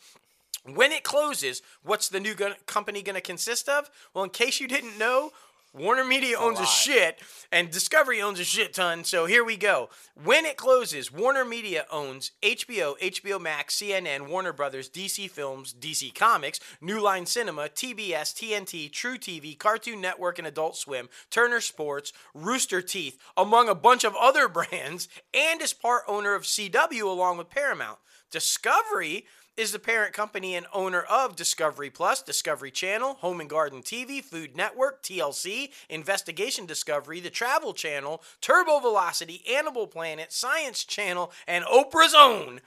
[0.66, 3.90] When it closes, what's the new company going to consist of?
[4.14, 5.32] Well, in case you didn't know,
[5.76, 6.70] Warner Media owns a lot.
[6.70, 7.20] shit
[7.52, 9.04] and Discovery owns a shit ton.
[9.04, 9.90] So here we go.
[10.24, 16.14] When it closes, Warner Media owns HBO, HBO Max, CNN, Warner Brothers, DC Films, DC
[16.14, 22.84] Comics, New Line Cinema, TBS, TNT, truTV, Cartoon Network and Adult Swim, Turner Sports, Rooster
[22.84, 27.50] Teeth, among a bunch of other brands, and is part owner of CW along with
[27.50, 27.98] Paramount.
[28.30, 33.82] Discovery is the parent company and owner of Discovery Plus, Discovery Channel, Home and Garden
[33.82, 41.32] TV, Food Network, TLC, Investigation Discovery, The Travel Channel, Turbo Velocity, Animal Planet, Science Channel,
[41.48, 42.62] and Oprah's Own.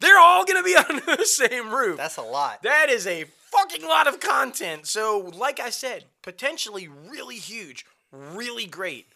[0.00, 1.96] They're all going to be under the same roof.
[1.96, 2.62] That's a lot.
[2.62, 4.86] That is a fucking lot of content.
[4.86, 9.06] So, like I said, potentially really huge, really great.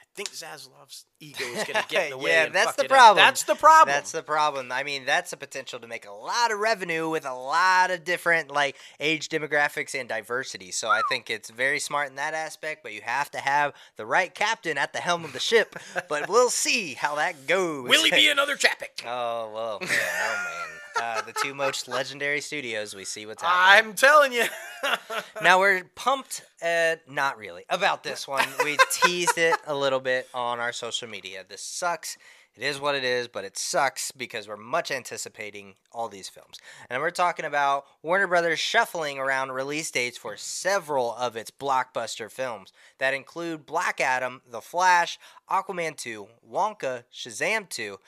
[0.00, 2.30] I think Zaslav's ego is going to get in the way.
[2.30, 2.96] yeah, that's the it up.
[2.96, 3.24] problem.
[3.24, 3.94] That's the problem.
[3.94, 4.72] That's the problem.
[4.72, 8.04] I mean, that's the potential to make a lot of revenue with a lot of
[8.04, 10.70] different like age demographics and diversity.
[10.72, 14.04] So I think it's very smart in that aspect, but you have to have the
[14.06, 15.76] right captain at the helm of the ship.
[16.08, 17.88] but we'll see how that goes.
[17.88, 19.04] Will he be another Chapek?
[19.06, 20.78] Oh well, man, oh man.
[21.00, 22.94] Uh, the two most legendary studios.
[22.94, 23.90] We see what's happening.
[23.90, 24.44] I'm telling you.
[25.40, 28.44] Now we're pumped, uh, not really, about this one.
[28.64, 31.44] We teased it a little bit on our social media.
[31.48, 32.16] This sucks.
[32.54, 36.58] It is what it is, but it sucks because we're much anticipating all these films.
[36.90, 42.30] And we're talking about Warner Brothers shuffling around release dates for several of its blockbuster
[42.30, 45.18] films that include Black Adam, The Flash,
[45.50, 47.98] Aquaman 2, Wonka, Shazam 2.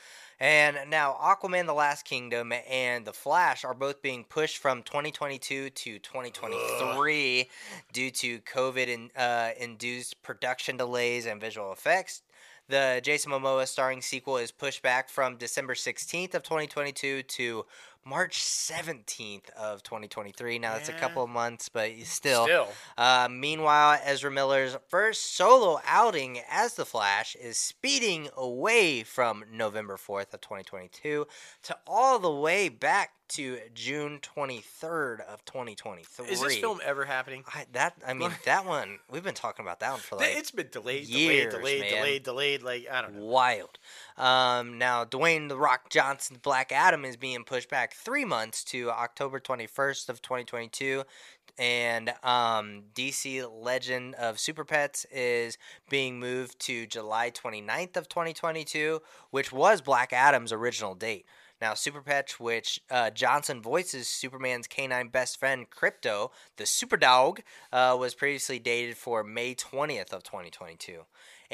[0.41, 5.71] And now Aquaman the Last Kingdom and The Flash are both being pushed from 2022
[5.71, 7.49] to 2023
[7.95, 12.21] due to COVID in, uh, induced production delays and visual effects.
[12.69, 17.67] The Jason Momoa starring sequel is pushed back from December 16th of 2022 to
[18.07, 20.59] March 17th of 2023.
[20.59, 22.45] Now it's a couple of months, but still.
[22.45, 22.69] Still.
[22.97, 29.97] Uh, meanwhile, Ezra Miller's first solo outing as the Flash is speeding away from November
[29.97, 31.27] 4th of 2022
[31.63, 36.27] to all the way back to June 23rd of 2023.
[36.27, 37.45] Is this film ever happening?
[37.49, 40.51] I, that I mean that one we've been talking about that one for like it's
[40.51, 41.91] been delayed, years, delayed, delayed, man.
[41.91, 42.63] delayed, delayed.
[42.63, 43.25] Like I don't know.
[43.25, 43.79] wild.
[44.17, 48.91] Um, now, Dwayne the Rock Johnson's Black Adam is being pushed back three months to
[48.91, 51.03] October 21st of 2022,
[51.59, 59.01] and um, DC Legend of Super Pets is being moved to July 29th of 2022,
[59.31, 61.27] which was Black Adam's original date.
[61.61, 67.41] Now, Super Pets, which uh, Johnson voices Superman's canine best friend Krypto, the Super Dog,
[67.73, 71.05] uh, was previously dated for May 20th of 2022.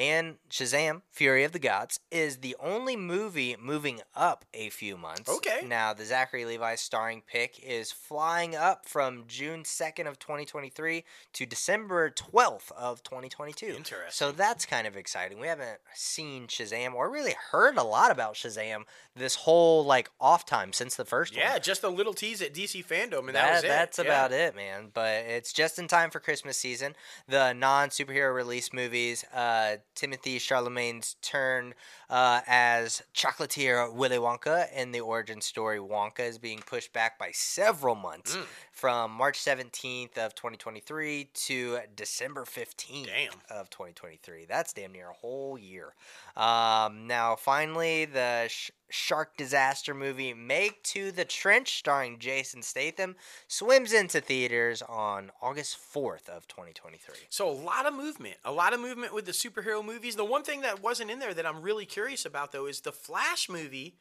[0.00, 5.28] And Shazam: Fury of the Gods is the only movie moving up a few months.
[5.28, 5.60] Okay.
[5.66, 11.44] Now, the Zachary Levi starring pick is flying up from June 2nd of 2023 to
[11.44, 13.66] December 12th of 2022.
[13.66, 13.96] Interesting.
[14.10, 15.38] So that's kind of exciting.
[15.38, 18.84] We haven't seen Shazam or really heard a lot about Shazam
[19.14, 21.42] this whole like off time since the first one.
[21.44, 23.68] Yeah, just a little tease at DC fandom, and that, That- was it.
[23.68, 24.04] That's Yeah.
[24.04, 24.90] about it, man.
[24.94, 26.96] But it's just in time for Christmas season.
[27.28, 31.74] The non superhero release movies, uh, Timothée Chalamet's turn
[32.08, 37.30] uh, as chocolatier Willy Wonka and the origin story Wonka is being pushed back by
[37.32, 38.44] several months Mm.
[38.80, 43.32] From March 17th of 2023 to December 15th Damn.
[43.50, 44.46] of 2023.
[44.46, 45.92] That's damn near a whole year.
[46.34, 53.16] Um, now, finally, the sh- shark disaster movie Meg 2: The Trench, starring Jason Statham,
[53.48, 57.16] swims into theaters on August 4th of 2023.
[57.28, 60.16] So a lot of movement, a lot of movement with the superhero movies.
[60.16, 62.92] The one thing that wasn't in there that I'm really curious about though is the
[62.92, 63.96] Flash movie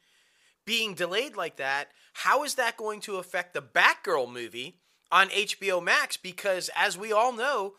[0.70, 1.88] being delayed like that.
[2.12, 4.78] How is that going to affect the Batgirl movie
[5.10, 6.16] on HBO Max?
[6.16, 7.74] Because as we all know,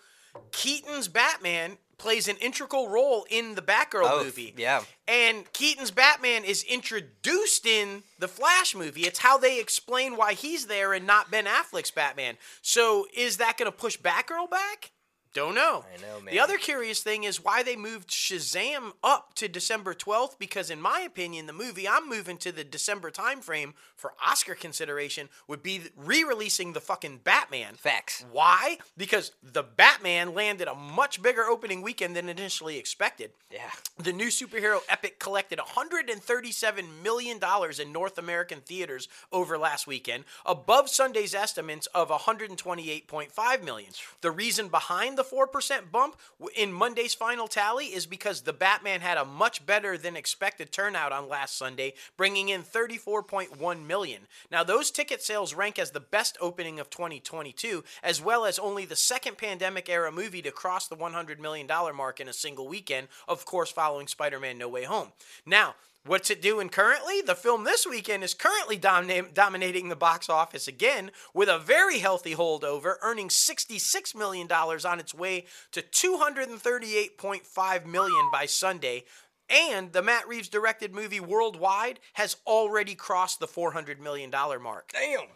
[0.51, 4.53] Keaton's Batman plays an integral role in the Batgirl Oh, movie.
[4.57, 4.81] yeah.
[5.07, 9.03] And Keaton's Batman is introduced in the Flash movie.
[9.03, 12.35] It's how they explain why he's there and not Ben Affleck's Batman.
[12.61, 14.91] So is that going to push Batgirl back?
[15.33, 15.85] Don't know.
[15.93, 16.33] I know, man.
[16.33, 20.81] The other curious thing is why they moved Shazam up to December 12th because in
[20.81, 25.83] my opinion the movie I'm moving to the December timeframe for Oscar consideration would be
[25.95, 27.75] re-releasing the fucking Batman.
[27.75, 28.25] Facts.
[28.31, 28.79] Why?
[28.97, 33.31] Because the Batman landed a much bigger opening weekend than initially expected.
[33.49, 33.69] Yeah.
[33.97, 37.39] The new superhero epic collected $137 million
[37.79, 43.91] in North American theaters over last weekend, above Sunday's estimates of 128.5 million.
[44.21, 46.15] The reason behind the 4% bump
[46.55, 51.11] in Monday's final tally is because the Batman had a much better than expected turnout
[51.11, 54.21] on last Sunday, bringing in 34.1 million.
[54.51, 58.85] Now those ticket sales rank as the best opening of 2022, as well as only
[58.85, 62.67] the second pandemic era movie to cross the 100 million dollar mark in a single
[62.67, 65.11] weekend, of course following Spider-Man No Way Home.
[65.45, 67.21] Now, What's it doing currently?
[67.21, 71.99] The film this weekend is currently domina- dominating the box office again with a very
[71.99, 79.03] healthy holdover, earning $66 million on its way to 238.5 million by Sunday.
[79.47, 84.89] And the Matt Reeves directed movie worldwide has already crossed the $400 million mark.
[84.93, 85.27] Damn.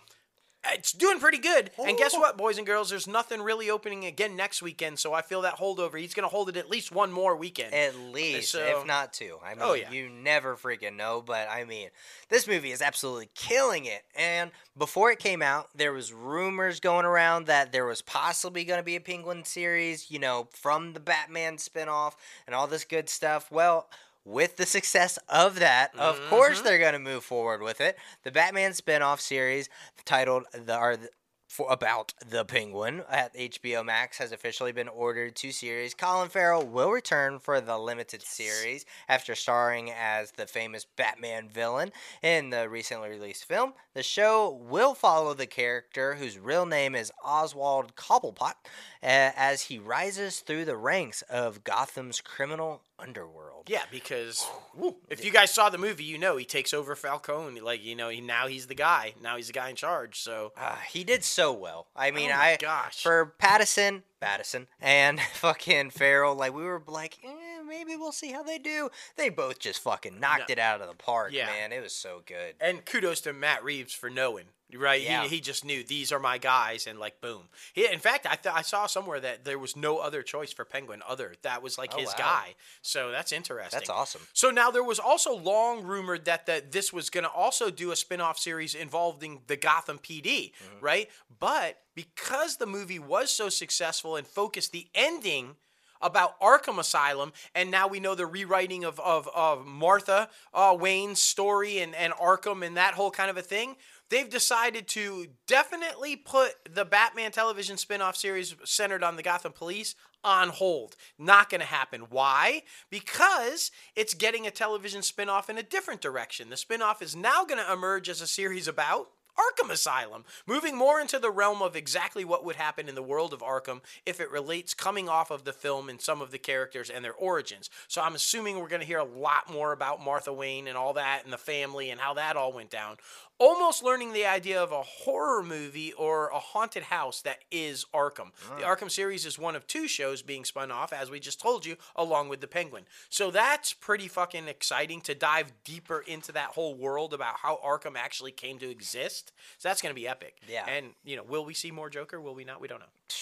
[0.73, 1.71] It's doing pretty good.
[1.84, 2.19] And guess oh.
[2.19, 2.89] what, boys and girls?
[2.89, 5.99] There's nothing really opening again next weekend, so I feel that holdover.
[5.99, 7.73] He's going to hold it at least one more weekend.
[7.73, 9.38] At least, So- if not two.
[9.43, 9.91] I oh, mean, Oh, yeah.
[9.91, 11.89] you never freaking know, but I mean,
[12.30, 14.04] this movie is absolutely killing it.
[14.15, 18.80] And before it came out, there was rumors going around that there was possibly going
[18.80, 22.13] to be a Penguin series, you know, from the Batman spinoff
[22.45, 23.51] and all this good stuff.
[23.51, 23.88] Well,
[24.26, 26.66] with the success of that, of course Mm-hmm.
[26.66, 27.98] they're going to move forward with it.
[28.24, 29.70] The Batman spinoff series
[30.04, 30.60] titled the
[31.00, 31.10] the,
[31.48, 35.94] for about the Penguin at HBO Max has officially been ordered to series.
[35.94, 41.92] Colin Farrell will return for the limited series after starring as the famous Batman villain
[42.22, 43.74] in the recently released film.
[43.94, 48.56] The show will follow the character whose real name is Oswald Cobblepot
[49.02, 53.69] uh, as he rises through the ranks of Gotham's criminal underworld.
[53.69, 54.45] Yeah, because
[55.10, 57.60] if you guys saw the movie, you know he takes over Falcone.
[57.62, 59.13] Like you know, he now he's the guy.
[59.21, 60.19] Now he's the guy in charge.
[60.19, 61.88] So Uh, he did so well.
[61.95, 63.01] I mean, Oh I gosh.
[63.03, 68.43] for Pattinson, Pattinson, and fucking Farrell, like we were like, eh, maybe we'll see how
[68.43, 68.89] they do.
[69.15, 70.53] They both just fucking knocked No.
[70.53, 71.47] it out of the park, Yeah.
[71.47, 71.71] man.
[71.73, 72.55] It was so good.
[72.60, 74.45] and kudos to Matt Reeves for knowing.
[74.76, 75.24] Right, Yeah.
[75.24, 77.44] he, he just knew these are my guys, and like boom.
[77.74, 80.66] He, in fact, I th- I saw somewhere that there was no other choice for
[80.66, 82.16] Penguin other that was like Oh, his wow.
[82.18, 82.56] guy.
[82.82, 83.78] So that's interesting.
[83.80, 84.22] That's awesome.
[84.34, 87.92] So now there was also long rumored that that this was going to also do
[87.92, 90.86] a spin-off series involving the Gotham PD, Mm-hmm.
[90.86, 91.10] right?
[91.40, 95.56] But because the movie was so successful and focused the ending
[96.02, 101.22] about Arkham Asylum, and now we know the rewriting of of, of Martha uh, Wayne's
[101.22, 103.76] story and, and Arkham and that whole kind of a thing.
[104.10, 109.96] They've decided to definitely put the Batman television spin-off series centered on the Gotham Police
[110.24, 110.96] on hold.
[111.18, 112.02] Not going to happen.
[112.10, 112.63] Why?
[112.89, 116.50] Because it's getting a television spin-off in a different direction.
[116.50, 121.00] The spin-off is now going to emerge as a series about Arkham Asylum, moving more
[121.00, 124.32] into the realm of exactly what would happen in the world of Arkham if it
[124.32, 127.69] relates coming off of the film and some of the characters and their origins.
[127.88, 130.93] So I'm assuming we're going to hear a lot more about Martha Wayne and all
[130.93, 132.98] that and the family and how that all went down.
[133.38, 138.32] Almost learning the idea of a horror movie or a haunted house that is Arkham.
[138.58, 138.74] The ah.
[138.74, 141.76] Arkham series is one of two shows being spun off, as we just told you,
[141.98, 142.86] along with the Penguin.
[143.10, 147.98] So that's pretty fucking exciting to dive deeper into that whole world about how Arkham
[147.98, 149.25] actually came to exist.
[149.58, 150.38] So that's going to be epic.
[150.48, 150.66] Yeah.
[150.68, 152.20] And, you know, will we see more Joker?
[152.20, 152.62] Will we not?
[152.62, 152.86] We don't know.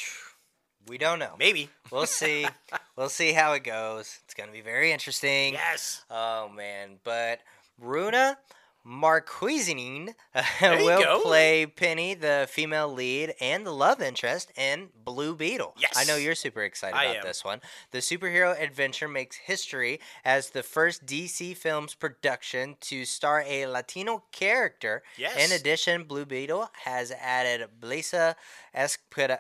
[0.86, 1.36] We don't know.
[1.39, 1.70] Maybe.
[1.94, 2.46] We'll see.
[2.98, 4.20] we'll see how it goes.
[4.26, 5.54] It's gonna be very interesting.
[5.54, 6.04] Yes.
[6.12, 7.39] Oh man, but
[7.80, 8.38] Bruna
[8.86, 10.13] Marquezine
[10.62, 11.22] you will go.
[11.22, 15.74] play Penny, the female lead, and the love interest in Blue Beetle.
[15.78, 15.93] Yes.
[15.96, 17.24] I know you're super excited I about am.
[17.24, 17.62] this one.
[17.91, 24.24] The superhero adventure makes history as the first DC Films production to star a Latino
[24.32, 25.04] character.
[25.17, 25.38] Yes.
[25.38, 28.36] In addition, Blue Beetle has added Blesa
[28.76, 29.39] Escobedo,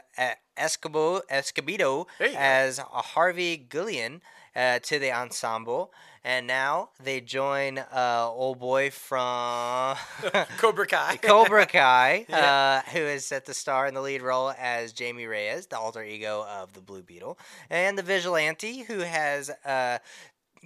[0.57, 2.39] Escobedo There you go.
[2.39, 4.21] as a Harvey Gillian
[4.55, 5.91] uh, to the ensemble.
[6.25, 9.97] And now they join uh, old boy from
[10.57, 11.17] Cobra Kai.
[11.21, 12.81] Cobra Kai, Yeah.
[12.85, 16.03] uh, who is set to star in the lead role as Jamie Reyes, the alter
[16.03, 17.37] ego of the Blue Beetle,
[17.69, 19.97] and the vigilante who has uh,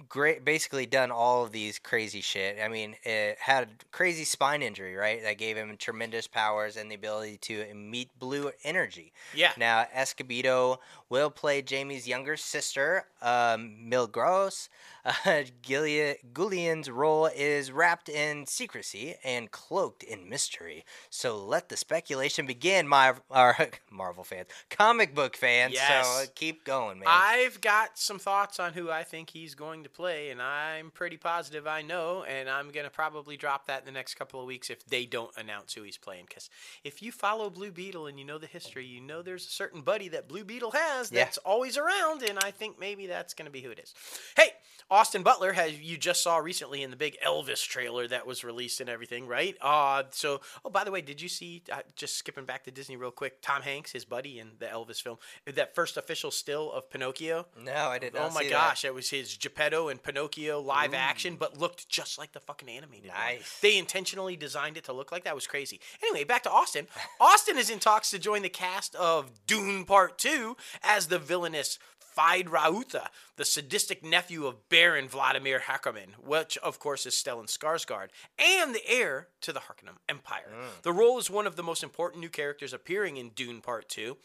[0.08, 2.58] great, basically done all of these crazy shit.
[2.62, 5.22] I mean, it had a crazy spine injury, right?
[5.22, 9.12] That gave him tremendous powers and the ability to emit blue energy.
[9.34, 9.52] Yeah.
[9.56, 14.68] Now, Escobedo will play Jamie's younger sister, um, Milgros.
[15.04, 20.84] Uh, Gilead, Gullian's role is wrapped in secrecy and cloaked in mystery.
[21.08, 23.56] So let the speculation begin, my our
[23.90, 25.74] Marvel fans, comic book fans.
[25.74, 26.06] So Yes.
[26.06, 27.08] uh, keep going, man.
[27.08, 31.16] I've got some thoughts on who I think he's going to play, and I'm pretty
[31.16, 34.46] positive I know, and I'm going to probably drop that in the next couple of
[34.46, 36.26] weeks if they don't announce who he's playing.
[36.28, 36.50] Because
[36.84, 39.80] if you follow Blue Beetle and you know the history, you know there's a certain
[39.80, 41.24] buddy that Blue Beetle has Yeah.
[41.24, 43.94] that's always around, and I think maybe that's going to be who it is.
[44.36, 44.50] Hey,
[44.90, 48.80] Austin Butler, has you just saw recently in the big Elvis trailer that was released
[48.80, 49.54] and everything, right?
[49.60, 52.96] Uh, so, oh, by the way, did you see, uh, just skipping back to Disney
[52.96, 56.88] real quick, Tom Hanks, his buddy in the Elvis film, that first official still of
[56.90, 57.46] Pinocchio?
[57.62, 61.36] no, I did not Oh my gosh, it was his Geppetto and Pinocchio live action,
[61.36, 61.38] mm.
[61.38, 63.10] but looked just like the fucking animated.
[63.10, 63.18] one.
[63.62, 65.30] They intentionally designed it to look like that.
[65.30, 65.78] It was crazy.
[66.02, 66.88] Anyway, back to Austin.
[67.20, 71.78] Austin is in talks to join the cast of Dune Part 2 as the villainous
[72.18, 78.74] Feyd-Rautha, the sadistic nephew of Baron Vladimir Harkonnen, which of course is Stellan Skarsgård, and
[78.74, 80.50] the heir to the Harkonnen Empire.
[80.52, 80.82] Mm.
[80.82, 84.16] The role is one of the most important new characters appearing in Dune Part 2.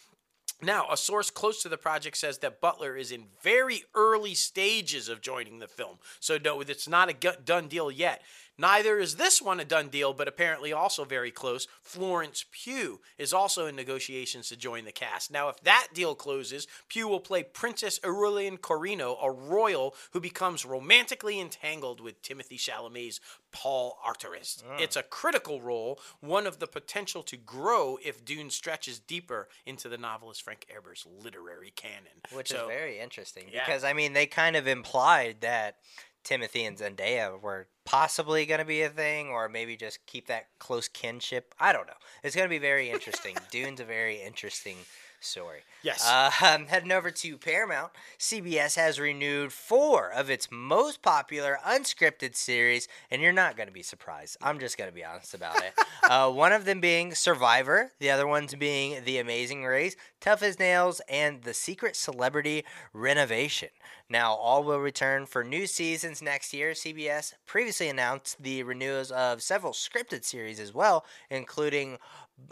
[0.61, 5.09] Now, a source close to the project says that Butler is in very early stages
[5.09, 5.97] of joining the film.
[6.21, 8.21] So, no, it's not a done deal yet.
[8.57, 11.67] Neither is this one a done deal, but apparently also very close.
[11.81, 15.31] Florence Pugh is also in negotiations to join the cast.
[15.31, 20.65] Now, if that deal closes, Pugh will play Princess Aurelian Corrino, a royal who becomes
[20.65, 23.19] romantically entangled with Timothée Chalamet's
[23.51, 24.63] Paul Atreides.
[24.67, 24.77] Ah.
[24.79, 29.89] It's a critical role, one of the potential to grow if Dune stretches deeper into
[29.89, 32.21] the novelist Frank Herbert's literary canon.
[32.31, 33.65] which So- is very interesting Yeah.
[33.65, 35.77] because I mean they kind of implied that
[36.23, 40.47] Timothée and Zendaya were possibly going to be a thing, or maybe just keep that
[40.59, 41.53] close kinship.
[41.59, 41.93] I don't know.
[42.23, 43.35] It's going to be very interesting.
[43.51, 44.77] Dune's a very interesting
[45.23, 45.61] story.
[45.81, 46.07] Yes.
[46.07, 52.35] Uh, um, heading over to Paramount, CBS has renewed four of its most popular unscripted
[52.35, 54.37] series, and you're not going to be surprised.
[54.41, 55.73] I'm just going to be honest about it.
[56.09, 60.59] uh, one of them being Survivor, the other ones being The Amazing Race, Tough as
[60.59, 62.63] Nails, and The Secret Celebrity
[62.93, 63.69] Renovation.
[64.09, 66.71] Now, all will return for new seasons next year.
[66.71, 71.97] CBS previously announced the renewals of several scripted series as well, including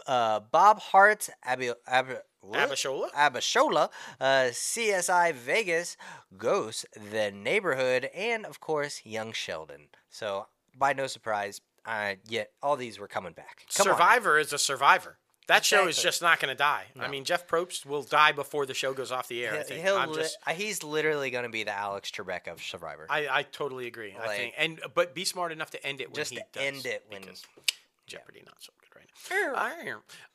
[0.06, 2.68] uh, Bob Hearts Abi- Abi- what?
[2.70, 3.10] Abishola?
[3.12, 3.90] Abishola,
[4.20, 5.96] uh, CSI Vegas,
[6.36, 9.88] Ghost, The Neighborhood, and of course Young Sheldon.
[10.10, 13.66] So, by no surprise, uh, yet all these were coming back.
[13.74, 13.94] Come on.
[13.94, 15.18] Survivor is a survivor.
[15.48, 16.84] That show is just not going to die.
[16.98, 19.52] I mean, Jeff Probst will die before the show goes off the air.
[19.52, 19.84] I He'll- think.
[19.84, 23.06] he'll I'm li- just, uh, he's literally going to be the Alex Trebek of Survivor.
[23.10, 24.14] I, I totally agree.
[24.18, 26.62] I think, and but be smart enough to end it when Just he does.
[26.62, 27.22] end it when-
[28.06, 28.72] Jeopardy not so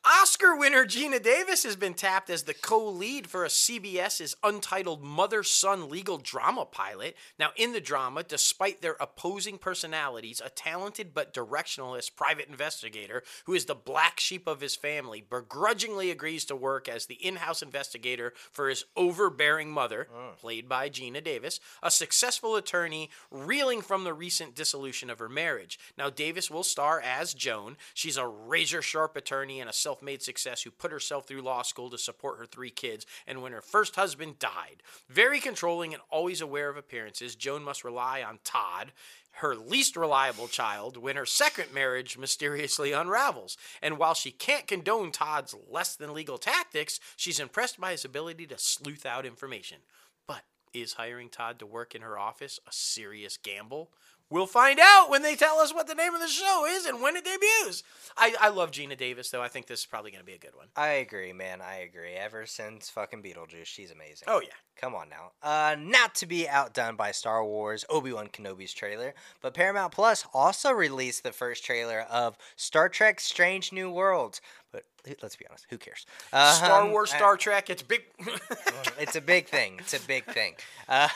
[0.04, 5.90] Oscar winner Geena Davis has been tapped as the co-lead for a CBS's untitled mother-son
[5.90, 7.16] legal drama pilot.
[7.38, 13.54] Now, in the drama, despite their opposing personalities, a talented but directionless private investigator who
[13.54, 18.32] is the black sheep of his family begrudgingly agrees to work as the in-house investigator
[18.50, 20.36] for his overbearing mother, mm.
[20.36, 25.78] played by Geena Davis, a successful attorney reeling from the recent dissolution of her marriage.
[25.98, 27.76] Now, Davis will star as Joan.
[27.92, 28.26] She's a
[28.68, 31.96] razor sharp attorney and a self made success who put herself through law school to
[31.96, 33.06] support her three kids.
[33.26, 37.82] And when her first husband died, very controlling and always aware of appearances, Joan must
[37.82, 38.92] rely on Todd.
[39.32, 43.56] Her least reliable child when her second marriage mysteriously unravels.
[43.80, 48.46] And while she can't condone Todd's less than legal tactics, she's impressed by his ability
[48.48, 49.78] to sleuth out information.
[50.26, 50.42] But
[50.74, 53.92] is hiring Todd to work in her office a serious gamble?
[54.30, 57.00] We'll find out when they tell us what the name of the show is and
[57.00, 57.82] when it debuts.
[58.16, 59.40] I, I love Geena Davis, though.
[59.40, 60.66] I think this is probably going to be a good one.
[60.76, 61.62] I agree, man.
[61.62, 62.12] I agree.
[62.12, 64.26] Ever since fucking Beetlejuice, she's amazing.
[64.26, 64.54] Oh, yeah.
[64.76, 65.32] Come on now.
[65.42, 70.24] Uh, not to be outdone by Star Wars Obi Wan Kenobi's trailer, but Paramount Plus
[70.32, 74.40] also released the first trailer of Star Trek Strange New Worlds.
[74.70, 74.84] But
[75.22, 76.04] let's be honest, who cares?
[76.28, 78.02] Star Um, Wars, uh, Star Trek, it's big.
[78.98, 79.76] it's a big thing.
[79.78, 80.56] It's a big thing.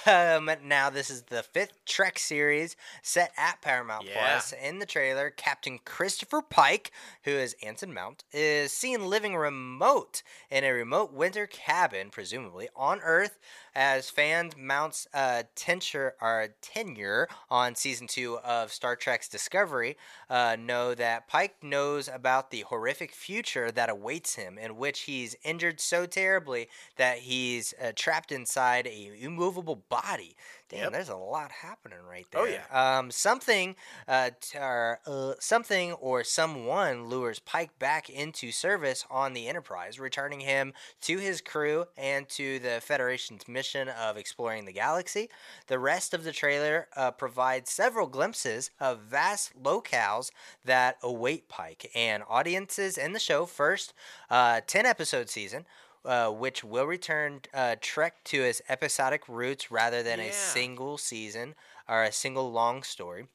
[0.07, 4.19] Um, now this is the fifth Trek series set at Paramount Yeah.
[4.19, 4.53] Plus.
[4.55, 6.93] In the trailer, Captain Christopher Pike,
[7.25, 13.01] who is Anson Mount, is seen living remote in a remote winter cabin, presumably on
[13.03, 13.39] Earth,
[13.75, 19.97] as fans Mount's a tenure or tenure on season two of Star Trek's Discovery
[20.29, 25.37] uh, know that Pike knows about the horrific future that awaits him, in which he's
[25.45, 30.37] injured so terribly that he's uh, trapped inside a immovable body.
[30.73, 30.93] Damn, Yep.
[30.93, 32.41] there's a lot happening right there.
[32.41, 32.65] Oh, yeah.
[32.99, 33.77] Um, something,
[34.09, 40.01] uh, t- or, uh, something or someone lures Pike back into service on the Enterprise,
[40.01, 45.29] returning him to his crew and to the Federation's mission of exploring the galaxy.
[45.67, 50.31] The rest of the trailer uh, provides several glimpses of vast locales
[50.65, 53.45] that await Pike and audiences in the show.
[53.45, 53.93] First,
[54.31, 55.67] uh, 10 episode season.
[56.05, 60.27] Uh, which will return uh, Trek to its episodic roots rather than Yeah.
[60.27, 61.55] a single season
[61.89, 63.29] or a single long story.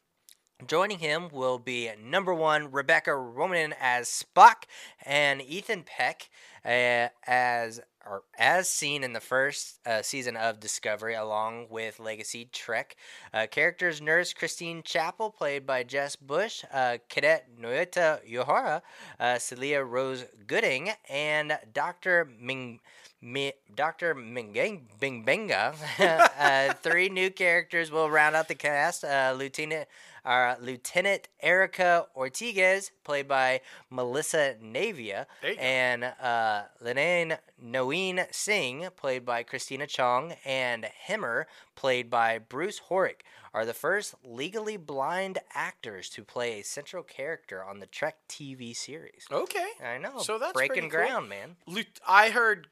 [0.66, 4.64] Joining him will be number one Rebecca Romijn as Spock
[5.06, 6.32] and Ethan Peck
[6.66, 12.50] uh, as or as seen in the first uh, season of Discovery, along with Legacy
[12.52, 12.96] Trek.
[13.32, 18.82] Uh, characters nurse Christine Chapel, played by Jess Bush, uh, Cadet Nyota Uhura,
[19.20, 22.32] uh, Celia Rose Gooding, and Dr.
[22.40, 22.80] Ming.
[23.22, 24.14] Mi- Dr.
[24.16, 25.74] Mingang Bingbenga.
[26.40, 29.04] uh, three new characters will round out the cast.
[29.04, 29.88] Uh, Lieutenant
[30.26, 35.62] uh, Lieutenant Erica Ortiguez, played by Melissa Navia, There you go.
[35.62, 41.46] and uh, Lanaine Noeen Singh, played by Christina Chong, and Hemmer,
[41.76, 43.22] played by Bruce Horak,
[43.54, 48.76] are the first legally blind actors to play a central character on the Trek TV
[48.76, 49.26] series.
[49.32, 49.70] okay.
[49.82, 51.08] I know, So that's breaking pretty cool.
[51.08, 51.56] ground, man.
[51.66, 52.68] Lieu- I heard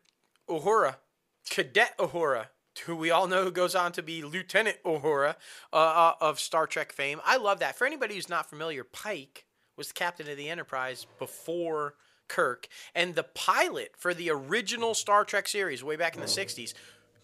[0.50, 0.96] Uhura,
[1.50, 2.48] Cadet Uhura,
[2.86, 5.36] who we all know goes on to be Lieutenant Uhura
[5.72, 7.22] uh, uh, of Star Trek fame.
[7.26, 7.78] I love that.
[7.78, 9.46] For anybody who's not familiar, Pike
[9.78, 11.96] was the captain of the Enterprise before
[12.28, 16.74] Kirk, and the pilot for the original Star Trek series way back in the 60s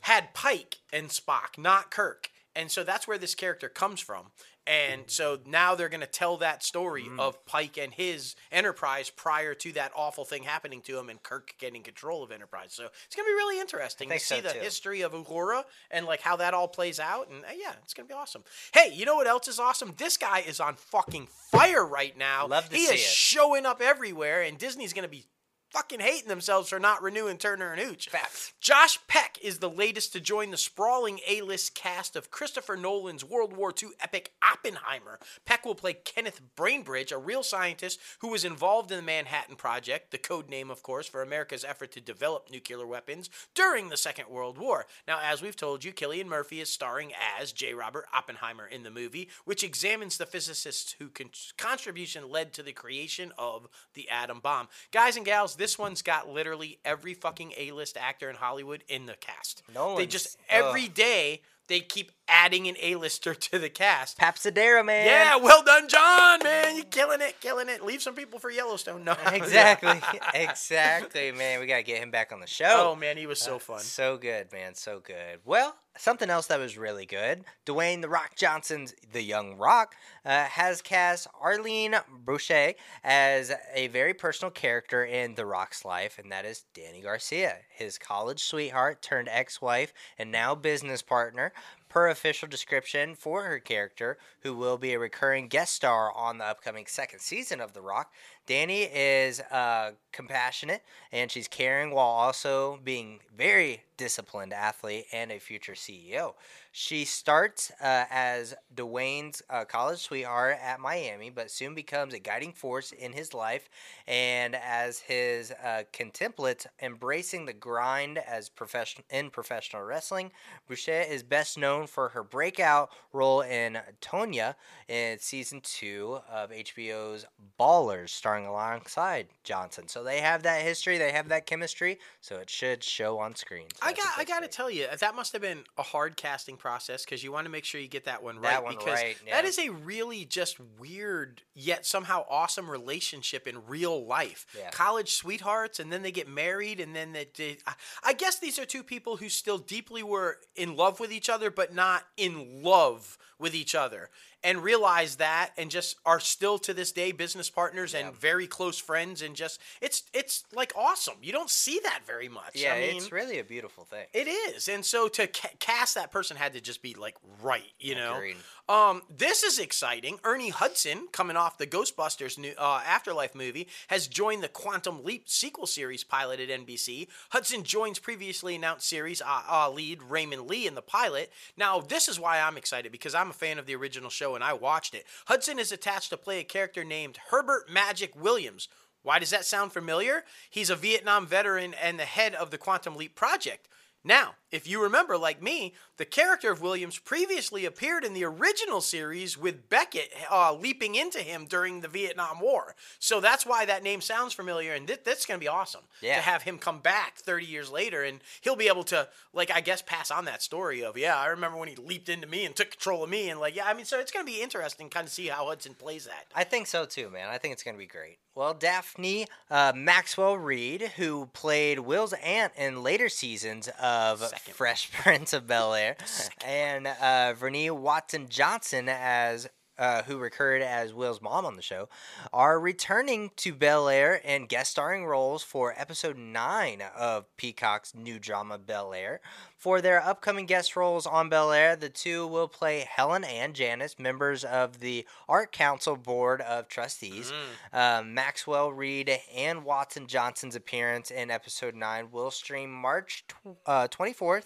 [0.01, 2.29] had Pike and Spock, not Kirk.
[2.55, 4.27] And so that's where this character comes from.
[4.67, 7.19] And so now they're going to tell that story Mm.
[7.19, 11.55] of Pike and his Enterprise prior to that awful thing happening to him and Kirk
[11.57, 12.73] getting control of Enterprise.
[12.73, 14.59] So it's going to be really interesting to see so, the too.
[14.59, 17.29] history of Uhura and like how that all plays out.
[17.29, 18.43] And uh, yeah, it's going to be awesome.
[18.73, 19.93] Hey, you know what else is awesome?
[19.97, 22.45] This guy is on fucking fire right now.
[22.47, 23.05] Love to he see is it.
[23.05, 25.25] showing up everywhere, and Disney's going to be
[25.71, 28.09] fucking hating themselves for not renewing Turner and Hooch.
[28.09, 28.53] Facts.
[28.59, 33.55] Josh Peck is the latest to join the sprawling A-list cast of Christopher Nolan's World
[33.55, 35.17] War II epic Oppenheimer.
[35.45, 40.11] Peck will play Kenneth Bainbridge, a real scientist who was involved in the Manhattan Project,
[40.11, 44.27] the code name, of course, for America's effort to develop nuclear weapons during the Second
[44.29, 44.85] World War.
[45.07, 47.73] Now, as we've told you, Cillian Murphy is starring as J.
[47.73, 52.73] Robert Oppenheimer in the movie, which examines the physicists whose con- contribution led to the
[52.73, 54.67] creation of the atom bomb.
[54.91, 59.13] Guys and gals, this one's got literally every fucking A-list actor in Hollywood in the
[59.13, 59.61] cast.
[59.73, 64.17] No, they just every day they keep adding an A-lister to the cast.
[64.17, 65.05] Papsadera, man.
[65.05, 66.39] Yeah, well done, John.
[66.43, 67.83] Man, You're killing it, killing it.
[67.83, 69.03] Leave some people for Yellowstone.
[69.03, 69.99] No, Exactly.
[70.33, 71.59] exactly, man.
[71.59, 72.91] We gotta get him back on the show.
[72.91, 73.79] Oh man, he was so fun.
[73.79, 74.75] So good, man.
[74.75, 75.39] So good.
[75.45, 77.43] Well, something else that was really good.
[77.65, 82.73] Dwayne the Rock Johnson's The Young Rock uh, has cast Arlene Boucher
[83.03, 87.97] as a very personal character in The Rock's life, and that is Dany Garcia, his
[87.97, 91.51] college sweetheart turned ex-wife and now business partner.
[91.91, 96.45] Per official description for her character, who will be a recurring guest star on the
[96.45, 98.13] upcoming second season of The Rock,
[98.47, 100.81] Dany is uh, compassionate
[101.11, 106.33] and she's caring while also being very disciplined athlete and a future CEO.
[106.71, 112.53] She starts uh, as Dwayne's uh, college sweetheart at Miami, but soon becomes a guiding
[112.53, 113.69] force in his life
[114.07, 120.31] and as his uh, contemplate embracing the grind as professional in professional wrestling.
[120.67, 124.55] Boucher is best known for her breakout role in Tonya
[124.87, 127.25] in season two of HBO's
[127.59, 129.87] Ballers, starring alongside Johnson.
[129.89, 133.67] So they have that history, they have that chemistry, so it should show on screen.
[133.75, 134.07] So I got.
[134.17, 137.31] I got to tell you, that must have been a hard casting process because you
[137.31, 138.51] want to make sure you get that one right.
[138.51, 139.41] That one because right, yeah.
[139.41, 144.45] is a really just weird yet somehow awesome relationship in real life.
[144.57, 144.69] Yeah.
[144.69, 147.27] College sweethearts, and then they get married, and then they.
[147.35, 147.73] they I,
[148.03, 151.51] I guess these are two people who still deeply were in love with each other,
[151.51, 154.09] but not in love with each other.
[154.43, 158.79] And realize that, and just are still to this day business partners and very close
[158.79, 161.13] friends, and just it's it's like awesome.
[161.21, 162.53] You don't see that very much.
[162.55, 164.07] Yeah, I mean, it's really a beautiful thing.
[164.13, 167.71] it is, and so to ca- cast that person had to just be like right,
[167.79, 168.15] you know.
[168.15, 168.37] Agreed.
[168.69, 170.19] Um, this is exciting.
[170.23, 175.27] Ernie Hudson, coming off the Ghostbusters new uh, Afterlife movie, has joined the Quantum Leap
[175.27, 177.07] sequel series pilot at NBC.
[177.31, 181.31] Hudson joins previously announced series uh, uh, lead Raymond Lee in the pilot.
[181.57, 184.43] Now, this is why I'm excited because I'm a fan of the original show and
[184.43, 185.05] I watched it.
[185.25, 188.67] Hudson is attached to play a character named Herbert Magic Williams.
[189.03, 190.23] Why does that sound familiar?
[190.49, 193.67] He's a Vietnam veteran and the head of the Quantum Leap project.
[194.03, 198.81] Now, if you remember, like me, the character of Williams previously appeared in the original
[198.81, 202.75] series with Beckett uh, leaping into him during the Vietnam War.
[202.99, 206.15] So that's why that name sounds familiar, and th- that's going to be awesome Yeah.
[206.17, 209.61] to have him come back 30 years later, and he'll be able to, like, I
[209.61, 212.55] guess, pass on that story of, yeah, I remember when he leaped into me and
[212.55, 214.89] took control of me, and like, yeah, I mean, so it's going to be interesting,
[214.89, 216.25] kind of see how Hudson plays that.
[216.35, 217.29] I think so too, man.
[217.29, 218.17] I think it's going to be great.
[218.33, 224.55] Well, Daphne uh, Maxwell Reid, who played Will's aunt in later seasons of Second.
[224.55, 225.95] Fresh Prince of Bel Air,
[226.43, 229.47] and uh, Vernee Watson Johnson as.
[229.81, 231.89] Uh, who recurred as Will's mom on the show,
[232.31, 238.19] are returning to Bel Air and guest starring roles for episode 9 of Peacock's new
[238.19, 239.21] drama Bel Air.
[239.57, 243.97] For their upcoming guest roles on Bel Air, the two will play Helen and Janice,
[243.97, 247.33] members of the Art Council Board of Trustees.
[247.73, 253.87] Um, Maxwell Reid and Watson Johnson's appearance in episode 9 will stream March tw- uh,
[253.87, 254.45] 24th.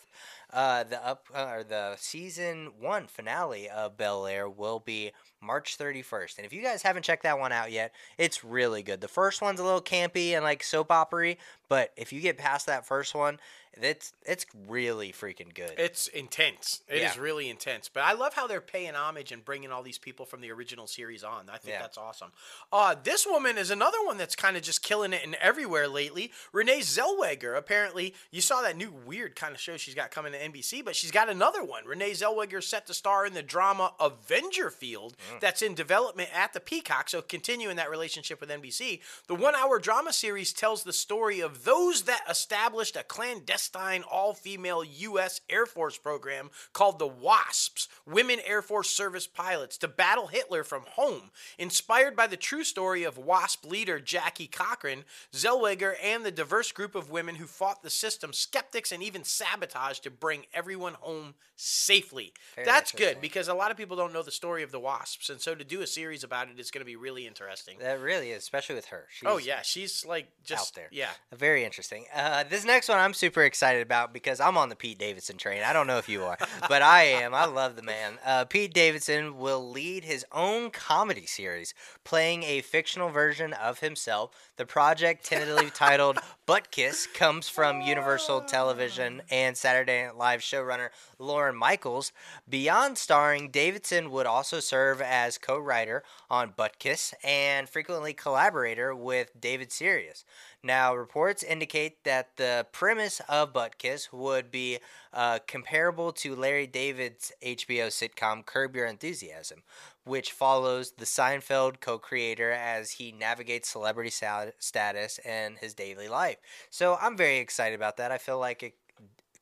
[0.54, 5.12] Uh, the up uh, or the season one finale of Bel Air will be
[5.46, 6.38] March 31st.
[6.38, 9.02] And if you guys haven't checked that one out yet, it's really good.
[9.02, 11.38] The first one's a little campy and like soap opery,
[11.68, 13.39] But if you get past that first one,
[13.78, 15.74] it's it's really freaking good.
[15.78, 16.82] It's intense.
[16.88, 17.22] It is Yeah.
[17.22, 17.89] really intense.
[17.89, 20.88] But I love how they're paying homage and bringing all these people from the original
[20.88, 21.49] series on.
[21.49, 21.82] I think Yeah.
[21.82, 22.32] that's awesome.
[22.72, 26.32] Uh, this woman is another one that's kind of just killing it in everywhere lately.
[26.53, 27.57] Renee Zellweger.
[27.57, 30.95] Apparently, you saw that new weird kind of show she's got coming to NBC, but
[30.95, 31.84] she's got another one.
[31.86, 35.41] Renee Zellweger set to star in the drama Avenger Field Mm.
[35.41, 37.09] that's in development at the Peacock.
[37.09, 42.03] So continuing that relationship with NBC, the one-hour drama series tells the story of those
[42.03, 45.41] that established a clandestine all-female U.S.
[45.49, 50.84] Air Force program called the WASPs, Women Air Force Service Pilots, to battle Hitler from
[50.91, 51.32] home.
[51.58, 56.95] Inspired by the true story of WASP leader Jackie Cochran, Zellweger and the diverse group
[56.95, 62.34] of women who fought the system, skeptics, and even sabotage to bring everyone home safely.
[62.56, 65.30] Very That's good because a lot of people don't know the story of the WASPs,
[65.30, 67.78] and so to do a series about it is going to be really interesting.
[67.80, 69.06] that really is, especially with her.
[69.06, 70.89] Oh, she's Oh yeah, she's like just out there.
[70.91, 71.10] Yeah,
[71.46, 72.06] Very interesting.
[72.12, 75.62] Uh, this next one I'm super excited about because I'm on the Pete Davidson train.
[75.62, 77.36] I don't know if you are, but I am.
[77.36, 78.14] I love the man.
[78.26, 84.32] Uh, Pete Davidson will lead his own comedy series, playing a fictional version of himself.
[84.56, 86.18] The project, tentatively titled
[86.48, 90.89] Bupkis, comes from Universal Television and Saturday Night Live showrunner
[91.20, 92.12] Lorne Michaels.
[92.50, 99.39] Beyond starring, Davidson would also serve as co writer on Bupkis and frequently collaborator with
[99.39, 100.24] David Sirus.
[100.66, 104.80] Now, reports indicate that the premise of Bupkis would be
[105.13, 109.61] uh, comparable to Larry David's HBO sitcom Curb Your Enthusiasm,
[110.05, 116.07] which follows the Seinfeld co creator as he navigates celebrity sta- status and his daily
[116.07, 116.38] life.
[116.72, 118.11] So I'm very excited about that.
[118.11, 118.74] I feel like it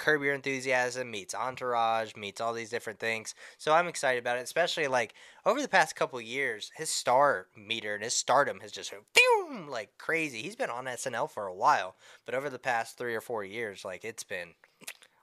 [0.04, 3.34] Curb Your Enthusiasm meets Entourage, meets all these different things.
[3.58, 5.14] So I'm excited about it, especially like
[5.46, 9.98] over the past couple years, his star meter and his stardom has just boom, like
[9.98, 10.42] crazy.
[10.42, 11.96] He's been on SNL for a while,
[12.26, 14.50] but over the past three or four years, like it's been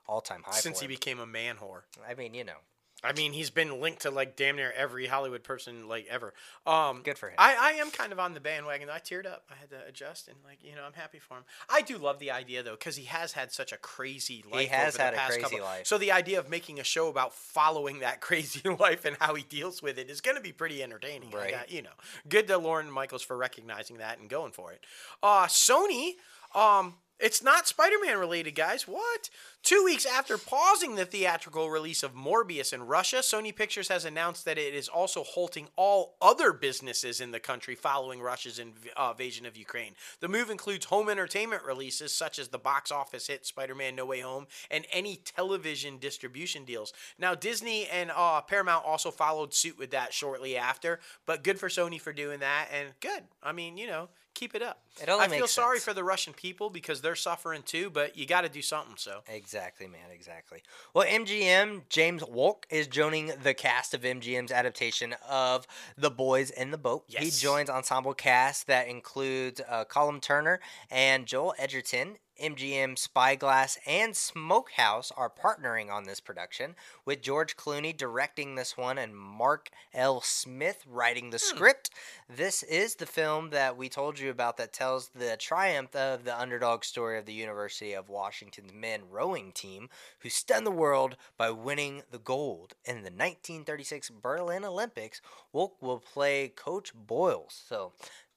[0.07, 0.53] all time high.
[0.53, 1.83] since he became a man whore.
[2.09, 2.57] I mean, you know,
[3.03, 6.33] I mean, he's been linked to like damn near every Hollywood person like ever.
[6.67, 7.35] Um, Good for him.
[7.37, 8.89] I, I am kind of on the bandwagon.
[8.89, 9.43] I teared up.
[9.49, 11.43] I had to adjust, and like you know, I'm happy for him.
[11.69, 14.61] I do love the idea though, because he has had such a crazy life.
[14.61, 15.87] He has over had the a crazy couple- life.
[15.87, 19.43] So the idea of making a show about following that crazy life and how he
[19.43, 21.31] deals with it is going to be pretty entertaining.
[21.31, 21.51] Right.
[21.51, 21.89] got- you know,
[22.29, 24.85] good to Lorne Michaels for recognizing that and going for it.
[25.23, 26.11] Uh, Sony.
[26.53, 28.87] Um, it's not Spider-Man related, guys.
[28.87, 29.29] What?
[29.63, 34.43] Two weeks after pausing the theatrical release of Morbius in Russia, Sony Pictures has announced
[34.45, 39.11] that it is also halting all other businesses in the country following Russia's inv- uh,
[39.11, 39.93] invasion of Ukraine.
[40.19, 44.21] The move includes home entertainment releases such as the box office hit Spider-Man No Way
[44.21, 46.91] Home and any television distribution deals.
[47.19, 51.69] Now, Disney and uh, Paramount also followed suit with that shortly after, but good for
[51.69, 53.23] Sony for doing that, and good.
[53.43, 54.81] I mean, you know, keep it up.
[55.01, 55.85] It only I feel sorry sense.
[55.85, 58.95] for the Russian people because they're suffering too, but you got to do something.
[58.97, 60.11] So Exactly, man.
[60.13, 60.63] Exactly.
[60.93, 65.65] Well, MGM James Wolk is joining the cast of MGM's adaptation of
[65.97, 67.05] The Boys in the Boat.
[67.07, 70.59] He joins ensemble cast that includes uh, Callum Turner
[70.89, 72.17] and Joel Edgerton.
[72.41, 76.75] MGM Spyglass and Smokehouse are partnering on this production,
[77.05, 80.21] with George Clooney directing this one and Mark L.
[80.21, 81.55] Smith writing the hmm.
[81.55, 81.89] script.
[82.27, 86.39] This is the film that we told you about that tells the triumph of the
[86.39, 89.89] underdog story of the University of Washington's men rowing team,
[90.19, 95.21] who stunned the world by winning the gold in the 1936 Berlin Olympics.
[95.53, 97.61] Wolk will play Coach Boyles.
[97.67, 97.93] So,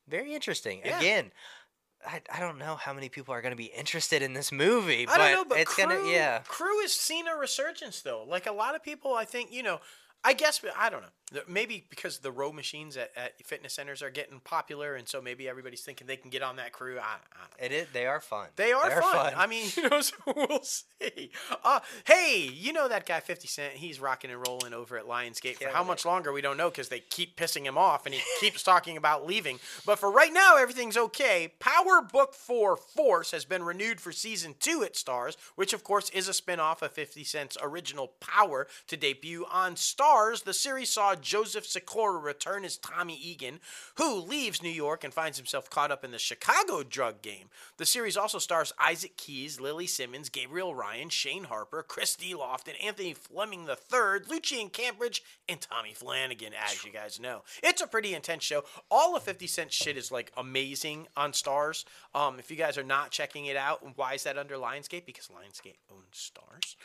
[0.08, 0.82] very interesting.
[0.84, 0.98] Yeah.
[0.98, 1.32] Again,
[2.06, 5.02] I, I don't know how many people are going to be interested in this movie,
[5.02, 6.40] I but, don't know, but it's crew, gonna yeah.
[6.46, 8.24] crew has seen a resurgence though.
[8.26, 9.80] Like a lot of people, I think you know.
[10.26, 11.08] I guess I don't know.
[11.48, 15.48] Maybe because the row machines at, at fitness centers are getting popular, and so maybe
[15.48, 16.98] everybody's thinking they can get on that crew.
[16.98, 17.66] I, I don't know.
[17.66, 17.88] It is.
[17.92, 18.48] They are fun.
[18.56, 19.32] They are They're fun.
[19.36, 21.30] I mean, you know, so we'll see.
[21.64, 23.74] Uh, hey, you know that guy, 50 Cent?
[23.74, 25.56] He's rocking and rolling over at Lionsgate.
[25.56, 28.20] For how much longer, we don't know because they keep pissing him off and he
[28.40, 29.58] keeps talking about leaving.
[29.86, 31.52] But for right now, everything's okay.
[31.58, 36.10] Power Book 4 Force has been renewed for season 2 at Starz, which of course
[36.10, 40.44] is a spin off of 50 Cent's original Power to debut on Starz.
[40.44, 43.60] The series saw Joseph Sikora return as Tommy Egan,
[43.96, 47.48] who leaves New York and finds himself caught up in the Chicago drug game.
[47.78, 52.34] The series also stars Isaac Keys, Lily Simmons, Gabriel Ryan, Shane Harper, Chris D.
[52.34, 57.42] Lofton, Anthony Fleming III, Lucian Cambridge, and Tommy Flanagan, as you guys know.
[57.62, 58.64] It's a pretty intense show.
[58.90, 61.84] All of 50 Cent shit is like amazing on Starz.
[62.14, 65.06] Um, if you guys are not checking it out, why is that under Lionsgate?
[65.06, 66.76] Because Lionsgate owns Starz.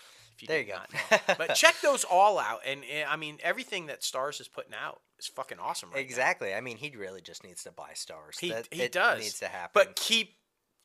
[0.44, 1.18] If There you go.
[1.38, 5.02] but check those all out, and uh, I mean everything that Starz is putting out
[5.20, 5.90] is fucking awesome.
[5.90, 6.02] Right now.
[6.02, 6.54] Exactly.
[6.54, 8.40] I mean, he really just needs to buy Starz.
[8.40, 9.20] He, That- he it does.
[9.20, 9.72] needs to happen.
[9.74, 10.36] But keep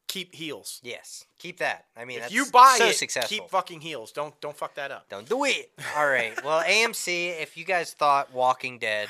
[0.09, 0.81] keep heels.
[0.83, 1.85] Yes, keep that.
[1.97, 3.37] I mean, If that's you buy so it, successful.
[3.39, 4.11] keep fucking heels.
[4.13, 5.09] Don't don't fuck that up.
[5.11, 5.71] Don't do it.
[5.97, 6.33] All right.
[6.43, 9.09] Well, AMC, if you guys thought Walking Dead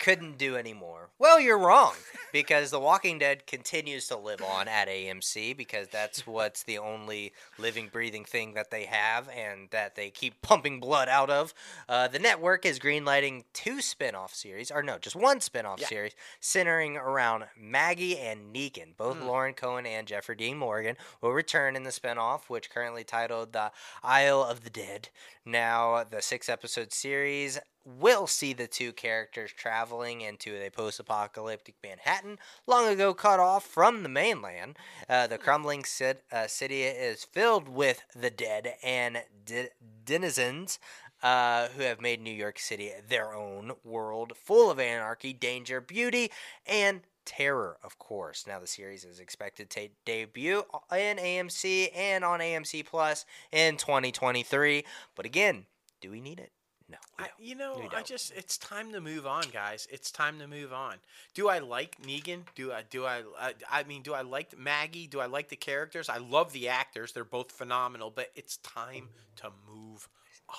[0.00, 1.94] couldn't do anymore, well, you're wrong
[2.32, 7.32] because The Walking Dead continues to live on at AMC because that's what's the only
[7.58, 11.54] living, breathing thing that they have and that they keep pumping blood out of.
[11.88, 15.80] Uh, the network is greenlighting two spin off series, or no, just one spin off
[15.80, 15.86] Yeah.
[15.88, 18.96] series centering around Maggie and Negan.
[18.96, 23.52] Both Lauren Cohan and Jeffrey Dean Morgan will return in the spinoff, which currently titled
[23.52, 23.70] The
[24.02, 25.10] Isle of the Dead.
[25.44, 31.76] Now, the six episode series will see the two characters traveling into a post apocalyptic
[31.84, 34.76] Manhattan, long ago cut off from the mainland.
[35.08, 39.70] Uh, the crumbling cit- uh, city is filled with the dead and de-
[40.04, 40.80] denizens.
[41.22, 46.30] Uh, who have made New York City their own world, full of anarchy, danger, beauty,
[46.66, 48.46] and terror, of course.
[48.46, 54.84] Now, the series is expected to debut in AMC and on AMC Plus in 2023.
[55.14, 55.66] But again,
[56.00, 56.52] do we need it?
[56.88, 56.98] No.
[57.18, 59.88] we I, you know, I just it's time to move on, guys.
[59.90, 60.94] It's time to move on.
[61.34, 62.42] Do I like Negan?
[62.54, 65.08] Do I do I I, I mean, do I like Maggie?
[65.08, 66.08] Do I like the characters?
[66.08, 67.10] I love the actors.
[67.10, 70.08] They're both phenomenal, but it's time to move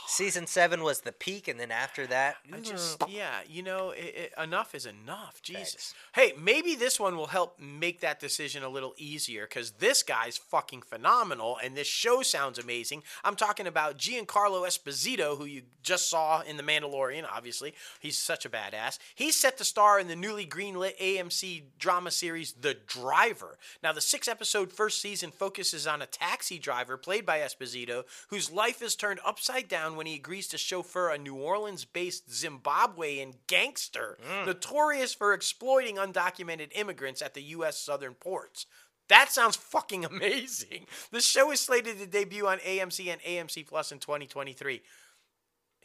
[0.05, 4.15] Season seven was the peak, and then after that, I just, yeah, you know, it,
[4.15, 5.41] it, enough is enough.
[5.41, 5.93] Jesus.
[6.13, 10.37] Hey, maybe this one will help make that decision a little easier because this guy's
[10.37, 13.03] fucking phenomenal and this show sounds amazing.
[13.23, 17.73] I'm talking about Giancarlo Esposito, who you just saw in The Mandalorian, obviously.
[17.99, 18.97] He's such a badass.
[19.15, 23.57] He's set to star in the newly greenlit AMC drama series The Driver.
[23.81, 28.51] Now, the six episode first season focuses on a taxi driver played by Esposito whose
[28.51, 33.35] life is turned upside down when he agrees to chauffeur a New Orleans based Zimbabwean
[33.47, 34.45] gangster mm.
[34.45, 37.77] notorious for exploiting undocumented immigrants at the U.S.
[37.77, 38.65] southern ports.
[39.09, 40.85] That sounds fucking amazing.
[41.11, 44.81] The show is slated to debut on AMC and AMC Plus in 2023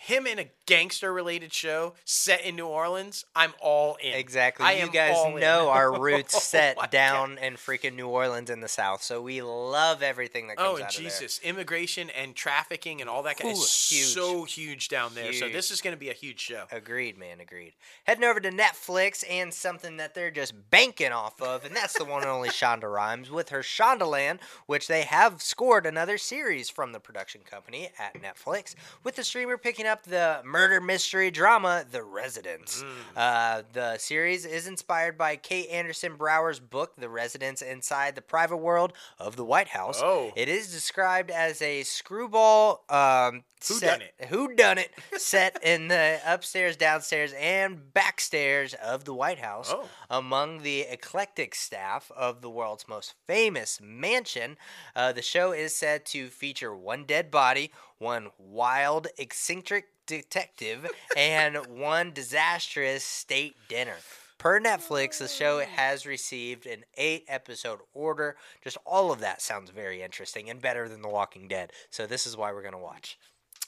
[0.03, 4.15] him in a gangster related show set in New Orleans, I'm all in.
[4.15, 4.67] Exactly.
[4.67, 8.61] I you guys know our roots Oh set my down in freaking New Orleans in
[8.61, 11.39] the South, so we love everything that comes Oh out of Jesus!
[11.45, 13.63] Immigration and trafficking and all that kind huge.
[13.67, 15.33] so huge down there.
[15.33, 16.65] So this is going to be a huge show.
[16.73, 17.41] Agreed, man.
[17.41, 17.75] Agreed.
[18.05, 22.05] Heading over to Netflix and something that they're just banking off of, and that's the
[22.05, 26.91] one and only Shonda Rhimes with her Shondaland, which they have scored another series from
[26.91, 28.75] the production company at Netflix,
[29.05, 32.85] with the streamer picking up the murder mystery drama The Residents.
[33.17, 38.57] Uh, the series is inspired by Kate Anderson Brower's book The Residents Inside the Private
[38.59, 40.01] World of the White House.
[40.03, 40.33] Oh.
[40.37, 44.27] It is described as a screwball um, set- Whodunit.
[44.29, 49.89] who done it set in the upstairs, downstairs, and backstairs of the White House Oh.
[50.11, 54.57] among the eclectic staff of the world's most famous mansion.
[54.97, 57.71] Uh, the show is said to feature one dead body,
[58.03, 63.97] one wild, eccentric detective, and one disastrous state dinner.
[64.39, 65.65] Per Netflix, the show oh.
[65.77, 68.35] has received an eight episode order.
[68.63, 71.71] Just all of that sounds very interesting and better than The Walking Dead.
[71.91, 73.17] So, this is why we're going to watch.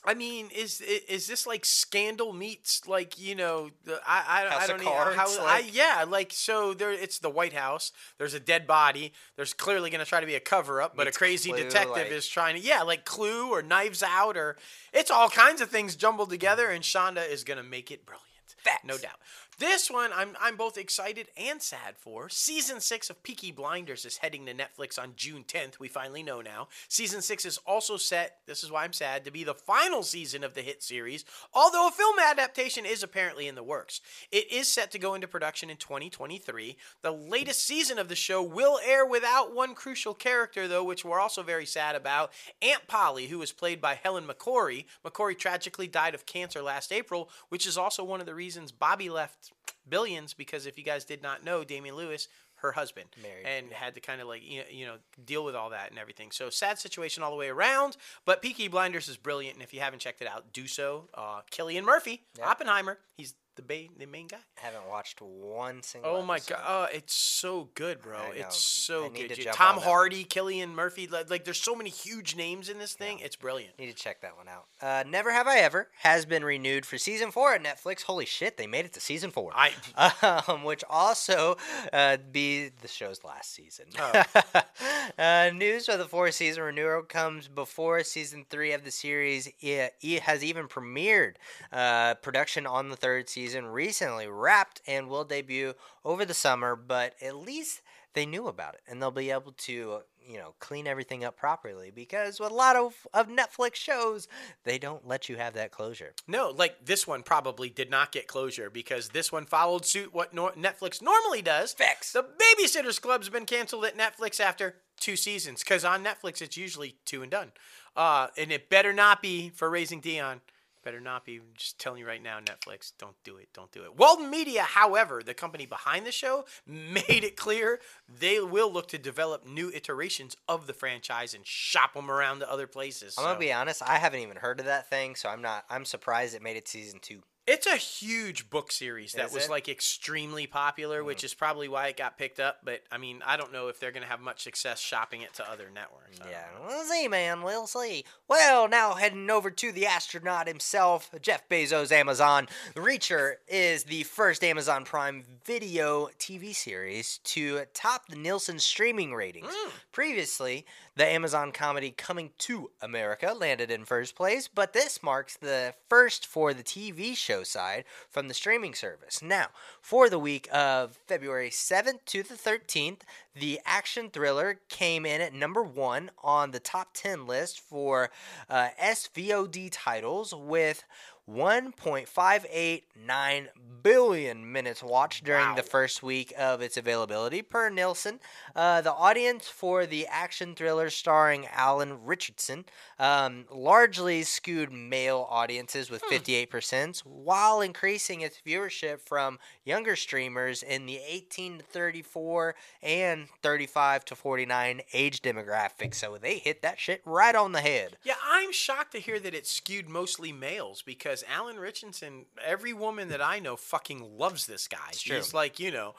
[0.06, 4.62] I mean, is is this like Scandal meets like you know the I I, House
[4.62, 7.92] I don't know how I, yeah like so there it's the White House.
[8.18, 9.12] There's a dead body.
[9.36, 11.96] There's clearly going to try to be a cover up, but a crazy Clue, detective
[11.96, 14.56] like- is trying to yeah like Clue or Knives Out or
[14.92, 18.24] it's all kinds of things jumbled together, and Shonda is going to make it brilliant.
[18.58, 18.84] Facts.
[18.84, 19.18] No doubt.
[19.58, 22.28] This one I'm I'm both excited and sad for.
[22.28, 25.78] Season 6 of Peaky Blinders is heading to Netflix on June 10th.
[25.78, 26.68] We finally know now.
[26.88, 30.42] Season 6 is also set, this is why I'm sad, to be the final season
[30.42, 34.00] of the hit series, although a film adaptation is apparently in the works.
[34.32, 36.76] It is set to go into production in 2023.
[37.02, 41.20] The latest season of the show will air without one crucial character though, which we're
[41.20, 42.32] also very sad about.
[42.60, 44.86] Aunt Polly, who was played by Helen McCrory.
[45.04, 49.08] McCrory tragically died of cancer last April, which is also one of the reasons Bobby
[49.08, 49.43] left
[49.88, 53.94] Billions because if you guys did not know, Damian Lewis, her husband, Married, and had
[53.96, 54.94] to kind of like you know, you know
[55.26, 56.30] deal with all that and everything.
[56.30, 57.96] So sad situation all the way around.
[58.24, 61.08] But Peaky Blinders is brilliant, and if you haven't checked it out, do so.
[61.12, 62.46] Uh, Cillian Murphy, Yep.
[62.46, 64.38] Oppenheimer, he's the ba- the main guy.
[64.62, 66.54] I haven't watched one single Oh my episode.
[66.54, 68.18] god, oh, it's so good, bro.
[68.18, 68.32] I know.
[68.46, 69.34] It's so I need good.
[69.36, 69.88] to jump Tom on that one.
[69.88, 73.20] Hardy, Cillian Murphy, like, like there's so many huge names in this thing.
[73.20, 73.78] It's brilliant.
[73.78, 74.64] Need to check that one out.
[74.82, 78.02] Uh, Never Have I Ever has been renewed for season four at Netflix.
[78.02, 79.52] Holy shit, they made it to season four.
[79.54, 79.72] I
[80.48, 81.56] um, which also
[81.92, 83.86] uh, be the show's last season.
[83.98, 84.22] Oh.
[85.18, 89.90] uh, news of the fourth season renewal comes before season three of the series i-
[90.00, 91.34] it has even premiered.
[91.72, 95.74] Uh, production on the third season recently wrapped and will debut
[96.04, 97.82] over the summer, but at least
[98.14, 101.90] they knew about it and they'll be able to you know clean everything up properly
[101.90, 104.26] because with a lot of of Netflix shows
[104.64, 106.14] they don't let you have that closure.
[106.26, 110.32] No, like this one probably did not get closure because this one followed suit what
[110.32, 111.72] nor- Netflix normally does.
[111.72, 112.12] Fix.
[112.12, 116.96] The Babysitters Club's been canceled at Netflix after two seasons because on Netflix it's usually
[117.04, 117.52] two and done.
[117.96, 120.40] Uh, and it better not be for Raising Dion.
[120.84, 121.40] Better not be.
[121.56, 123.48] Just telling you right now, Netflix, don't do it.
[123.54, 123.96] Don't do it.
[123.96, 128.98] Walden Media, however, the company behind the show, made it clear they will look to
[128.98, 133.14] develop new iterations of the franchise and shop them around to other places.
[133.18, 135.64] I'm gonna be honest, I haven't even heard of that thing, so I'm not.
[135.70, 137.22] I'm surprised it made it season two.
[137.46, 139.50] It's a huge book series that Is was it?
[139.50, 141.24] like extremely popular, which mm.
[141.24, 142.60] is probably why it got picked up.
[142.64, 145.34] But I mean, I don't know if they're going to have much success shopping it
[145.34, 146.20] to other networks.
[146.22, 147.42] I Yeah, we'll see, man.
[147.42, 148.04] We'll see.
[148.28, 152.48] Well, now heading over to the astronaut himself, Jeff Bezos' Amazon.
[152.76, 159.48] Reacher is the first Amazon Prime Video TV series to top the Nielsen streaming ratings.
[159.48, 159.70] Mm.
[159.92, 160.64] Previously,
[160.96, 166.26] the Amazon comedy Coming to America landed in first place, but this marks the first
[166.26, 169.22] for the TV show side from the streaming service.
[169.22, 169.48] Now,
[169.80, 173.00] for the week of February 7th to the 13th,
[173.34, 178.10] the action thriller came in at number one on the top 10 list for
[178.48, 180.84] uh, SVOD titles with
[181.30, 183.48] 1.589
[183.82, 188.20] billion minutes watched during the first week of its availability per Nielsen.
[188.54, 192.66] Uh, the audience for the action thriller starring Alan Ritchson
[192.98, 200.84] um, largely skewed male audiences with 58%, while increasing its viewership from younger streamers in
[200.84, 205.94] the 18 to 34 and 35 to 49 age demographic.
[205.94, 207.96] So they hit that shit right on the head.
[208.04, 213.08] Yeah, I'm shocked to hear that it skewed mostly males because Alan Ritchson, every woman
[213.08, 214.90] that I know fucking loves this guy.
[214.92, 215.16] true.
[215.16, 215.94] He's like, you know,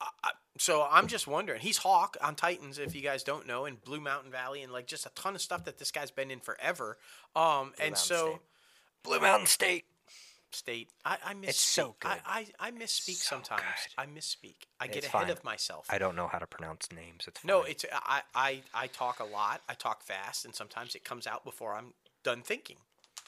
[0.00, 1.60] I, so I'm just wondering.
[1.60, 4.86] He's Hawk on Titans, if you guys don't know, and Blue Mountain Valley, and like
[4.86, 6.98] just a ton of stuff that this guy's been in forever.
[7.34, 8.26] Um, and Mountain so.
[8.28, 8.40] State.
[9.02, 9.84] Blue Mountain State.
[10.56, 10.90] State.
[11.04, 11.48] I, I misspeak.
[11.48, 12.08] It's so good.
[12.08, 13.62] I, I, I misspeak So sometimes.
[13.62, 14.02] good.
[14.02, 14.56] I misspeak.
[14.80, 15.30] I get It's ahead fine.
[15.30, 15.86] of myself.
[15.90, 17.24] I don't know how to pronounce names.
[17.28, 19.60] It's no, it's I, I I talk a lot.
[19.68, 21.94] I talk fast, and sometimes it comes out before I'm
[22.24, 22.76] done thinking.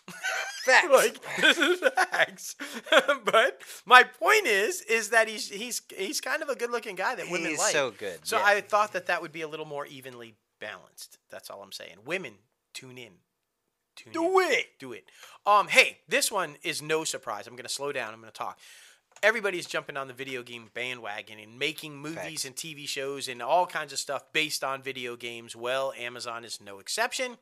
[0.65, 0.89] facts.
[0.91, 2.57] like this is facts.
[3.25, 7.31] but my point is, is that he's he's he's kind of a good-looking guy that
[7.31, 7.73] women He's like.
[7.73, 8.45] so good, So yeah.
[8.47, 11.19] I thought that that would be a little more evenly balanced.
[11.31, 11.97] That's all I'm saying.
[12.07, 12.35] Women,
[12.75, 13.13] tune in.
[13.99, 14.13] Tune in.
[14.13, 14.67] Do it.
[14.79, 15.05] Do it.
[15.47, 17.47] Um, hey, this one is no surprise.
[17.47, 18.15] I'm gonna slow down.
[18.15, 18.59] I'm gonna talk.
[19.23, 22.45] Everybody's jumping on the video game bandwagon and making movies Facts.
[22.45, 25.57] and TV shows and all kinds of stuff based on video games.
[25.57, 27.37] Well, Amazon is no exception.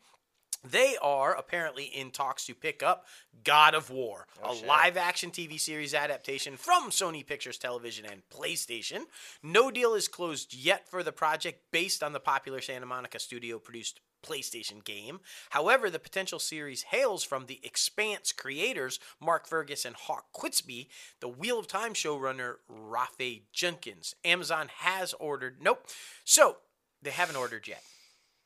[0.64, 3.06] They are apparently in talks to pick up
[3.44, 4.66] God of War, a shit.
[4.66, 9.02] live action TV series adaptation from Sony Pictures Television and PlayStation.
[9.42, 13.58] No deal is closed yet for the project based on the popular Santa Monica studio
[13.58, 15.20] produced PlayStation game.
[15.50, 20.88] However, the potential series hails from the Expanse creators Mark Fergus and Hawk Ostby,
[21.20, 24.14] the Wheel of Time showrunner Rafe Judkins.
[24.24, 25.86] Amazon has ordered, nope.
[26.24, 26.56] So,
[27.02, 27.82] they haven't ordered yet.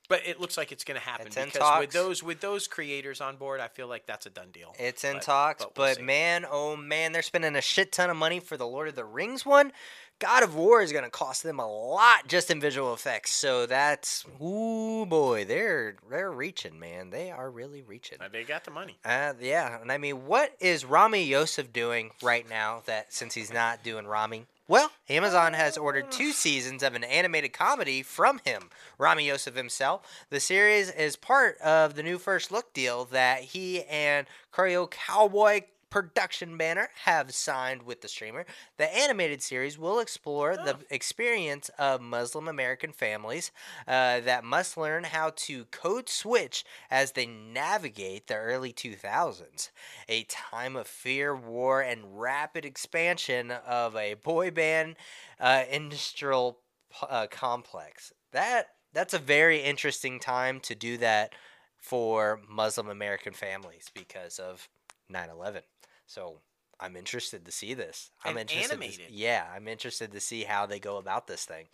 [0.08, 1.80] But it looks like it's going to happen It's because talks.
[1.80, 4.74] with those with those creators on board, I feel like that's a done deal.
[4.76, 6.02] It's in But- talks, but but, we'll see.
[6.02, 9.04] man, oh man, they're spending a shit ton of money for the Lord of the
[9.04, 9.72] Rings one.
[10.20, 13.32] God of War is going to cost them a lot just in visual effects.
[13.32, 17.08] So that's ooh boy, they're they're reaching, man.
[17.08, 18.18] They are really reaching.
[18.20, 18.98] Uh, they got the money.
[19.02, 22.82] Uh, yeah, and I mean, what is Ramy Youssef doing right now?
[22.84, 27.52] That since he's not doing Ramy, well, Amazon has ordered two seasons of an animated
[27.54, 30.02] comedy from him, Ramy Youssef himself.
[30.28, 35.62] The series is part of the new First Look deal that he and Cairo Cowboy
[35.90, 38.46] production banner have signed with the streamer.
[38.78, 43.50] The animated series will explore the experience of Muslim American families
[43.86, 49.70] uh, that must learn how to code switch as they navigate the early 2000s,
[50.08, 54.96] a time of fear, war, and rapid expansion of a boy band
[55.40, 56.60] uh, industrial
[57.08, 58.12] uh, complex.
[58.32, 61.34] That that's a very interesting time to do that
[61.78, 64.68] for Muslim American families because of
[65.10, 65.62] 9/11.
[66.10, 66.40] So
[66.80, 68.10] I'm interested to see this.
[68.24, 69.06] I'm And interested.
[69.06, 71.66] To, yeah, I'm interested to see how they go about this thing.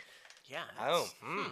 [0.45, 0.63] Yeah.
[0.79, 1.49] Oh, that's- hmm.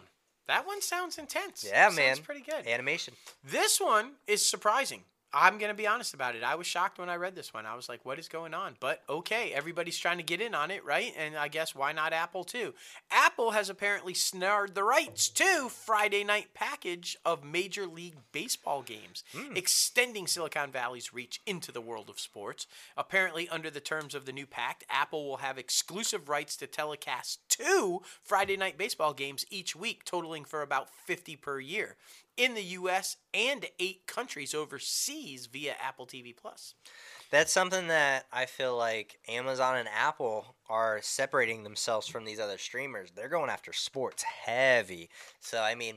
[0.48, 1.66] That one sounds intense.
[1.68, 2.18] Yeah, Sounds man.
[2.18, 2.68] pretty good.
[2.68, 3.16] Animation.
[3.44, 5.04] This one is surprising.
[5.38, 6.44] I'm gonna be honest about it.
[6.44, 7.66] I was shocked when I read this one.
[7.66, 10.72] I was like, "What is going on?" But okay, everybody's trying to get in on
[10.72, 11.14] it, right?
[11.18, 12.74] And I guess why not Apple too?
[13.12, 19.26] Apple has apparently snared the rights to Friday night package of Major League Baseball games,
[19.34, 19.58] hmm.
[19.58, 22.66] extending Silicon Valley's reach into the world of sports.
[22.96, 27.42] Apparently, under the terms of the new pact, Apple will have exclusive rights to telecast
[27.50, 31.98] two Friday night baseball games each week, totaling for about 50 per year
[32.38, 36.74] in the US and eight countries overseas via Apple TV Plus.
[37.32, 42.58] That's something that I feel like Amazon and Apple are separating themselves from these other
[42.58, 43.12] streamers.
[43.12, 45.10] They're going after sports heavy.
[45.40, 45.96] So I mean,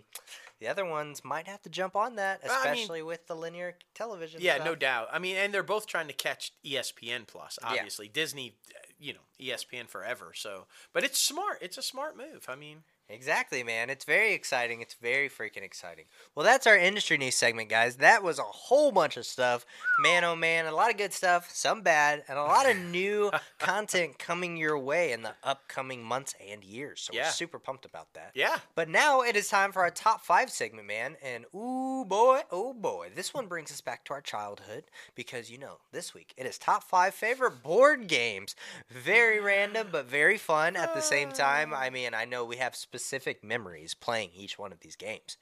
[0.61, 3.37] the other ones might have to jump on that, Well, I mean- especially with the
[3.37, 4.41] linear television.
[4.41, 4.67] Yeah, stuff.
[4.67, 5.09] no doubt.
[5.13, 7.59] I mean, and they're both trying to catch ESPN Plus.
[7.63, 7.69] Yeah.
[7.69, 10.33] Obviously, Disney, uh, you know, ESPN forever.
[10.35, 11.59] So, but it's smart.
[11.61, 12.47] It's a smart move.
[12.49, 13.89] I mean, Exactly, man.
[13.89, 14.83] It's very exciting.
[14.83, 16.05] It's very freaking exciting.
[16.35, 17.97] Well, that's our industry news segment, guys.
[17.97, 19.65] That was a whole bunch of stuff.
[19.99, 23.31] Man, oh man, a lot of good stuff, some bad, and a lot of new
[23.59, 27.01] content coming your way in the upcoming months and years.
[27.01, 27.25] So Yeah.
[27.29, 28.33] we're super pumped about that.
[28.35, 28.59] yeah.
[28.75, 31.17] But now it is time for our top five segment, man.
[31.23, 34.85] And ooh boy, oh boy, this one brings us back to our childhood
[35.15, 38.55] because you know this week it is top five favorite board games.
[38.91, 41.73] Very random, but very fun at the same time.
[41.73, 42.98] I mean, I know we have specific
[43.43, 45.37] memories playing each one of these games.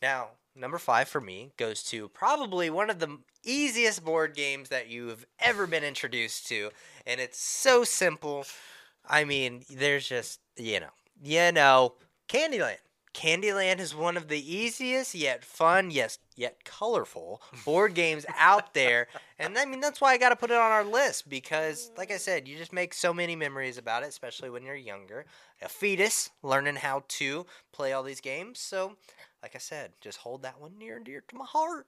[0.00, 4.88] Now, number five for me goes to probably one of the easiest board games that
[4.88, 6.70] you've ever been introduced to,
[7.06, 8.44] and it's so simple.
[9.06, 10.90] I mean, there's just you know,
[11.22, 11.94] you know,
[12.28, 12.78] Candyland.
[13.14, 19.08] Candyland is one of the easiest yet fun, yes, yet colorful board games out there.
[19.38, 22.10] And I mean, that's why I got to put it on our list because, like
[22.10, 25.26] I said, you just make so many memories about it, especially when you're younger,
[25.62, 28.58] a fetus learning how to play all these games.
[28.58, 28.96] So,
[29.42, 31.86] like I said, just hold that one near and dear to my heart.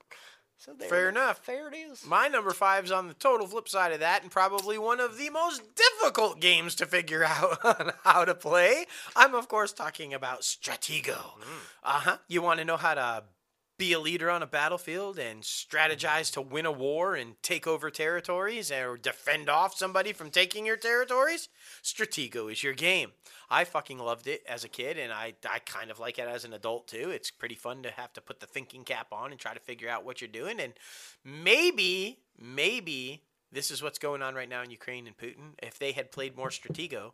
[0.61, 1.39] So Fair it- enough.
[1.39, 2.05] Fair it is.
[2.05, 5.31] My number five's on the total flip side of that, and probably one of the
[5.31, 8.85] most difficult games to figure out on how to play.
[9.17, 11.17] I'm, of course, talking about Stratego.
[11.83, 12.17] Uh huh.
[12.29, 13.25] You want to know how to
[13.79, 17.91] be a leader on a battlefield and strategize to win a war and take over
[17.91, 21.49] territories or defend off somebody from taking your territories?
[21.83, 23.13] Stratego is your game.
[23.51, 26.45] I fucking loved it as a kid, and I, I kind of like it as
[26.45, 27.11] an adult too.
[27.11, 29.89] It's pretty fun to have to put the thinking cap on and try to figure
[29.89, 30.61] out what you're doing.
[30.61, 30.75] And
[31.25, 35.55] maybe, maybe this is what's going on right now in Ukraine and Putin.
[35.61, 37.13] If they had played more Stratego,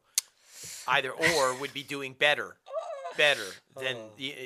[0.88, 2.56] either or would be doing better.
[3.16, 3.42] Better
[3.80, 3.96] than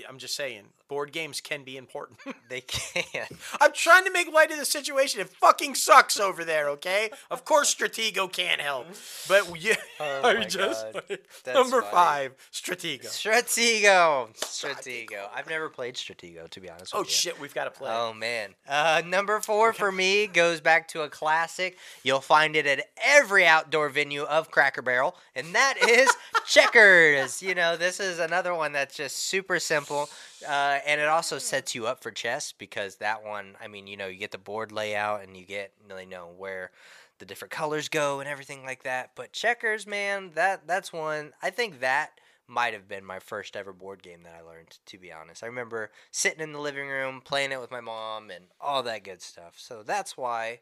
[0.08, 2.18] I'm just saying, board games can be important.
[2.48, 3.26] They can.
[3.60, 5.20] I'm trying to make light of the situation.
[5.20, 7.10] It fucking sucks over there, okay?
[7.30, 8.88] Of course, Stratego can't help,
[9.28, 11.92] but you Oh are my just like- number funny.
[11.92, 13.06] five, Stratego.
[13.06, 14.36] Stratego.
[14.38, 15.28] Stratego.
[15.32, 17.12] I've never played Stratego, to be honest Oh with you.
[17.14, 17.88] shit, we've got to play.
[17.92, 18.56] Oh man.
[18.68, 21.76] Uh, number four for me goes back to a classic.
[22.02, 26.10] You'll find it at every outdoor venue of Cracker Barrel, and that is
[26.46, 27.40] checkers.
[27.42, 30.08] You know, this is another one that's just super simple,
[30.48, 33.56] uh, and it also sets you up for chess because that one.
[33.60, 36.70] I mean, you know, you get the board layout and you get really know where
[37.18, 39.10] the different colors go and everything like that.
[39.14, 41.32] But checkers, man, that that's one.
[41.42, 42.12] I think that
[42.46, 45.44] might have been my first ever board game that I learned, to be honest.
[45.44, 49.04] I remember sitting in the living room playing it with my mom and all that
[49.04, 49.54] good stuff.
[49.56, 50.60] So that's why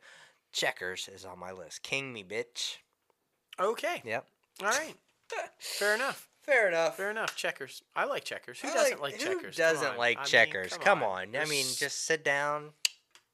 [0.53, 1.82] checkers is on my list.
[1.82, 2.76] King me, bitch.
[3.61, 4.26] Okay, Yep.
[4.62, 4.94] all right,
[5.59, 6.28] fair enough.
[6.49, 6.96] Fair enough.
[6.96, 7.36] Fair enough.
[7.36, 7.82] Checkers.
[7.94, 8.59] I like checkers.
[8.61, 9.57] Who I doesn't like, who checkers?
[9.57, 9.99] Come doesn't on.
[9.99, 10.78] like I mean, checkers?
[10.78, 11.36] come, on.
[11.36, 12.70] I mean, just sit down,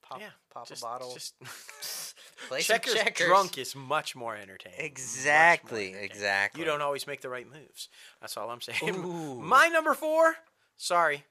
[0.02, 1.34] pop, yeah, pop just, a bottle, Just
[2.48, 3.26] play checkers, checkers.
[3.28, 4.78] drunk is much more entertaining.
[4.78, 6.10] Much more Exactly, entertaining.
[6.10, 6.60] exactly.
[6.60, 7.88] You don't always make the right moves.
[8.20, 8.94] That's all I'm saying.
[8.96, 9.40] Ooh.
[9.40, 10.34] My number four.
[10.76, 11.24] Sorry.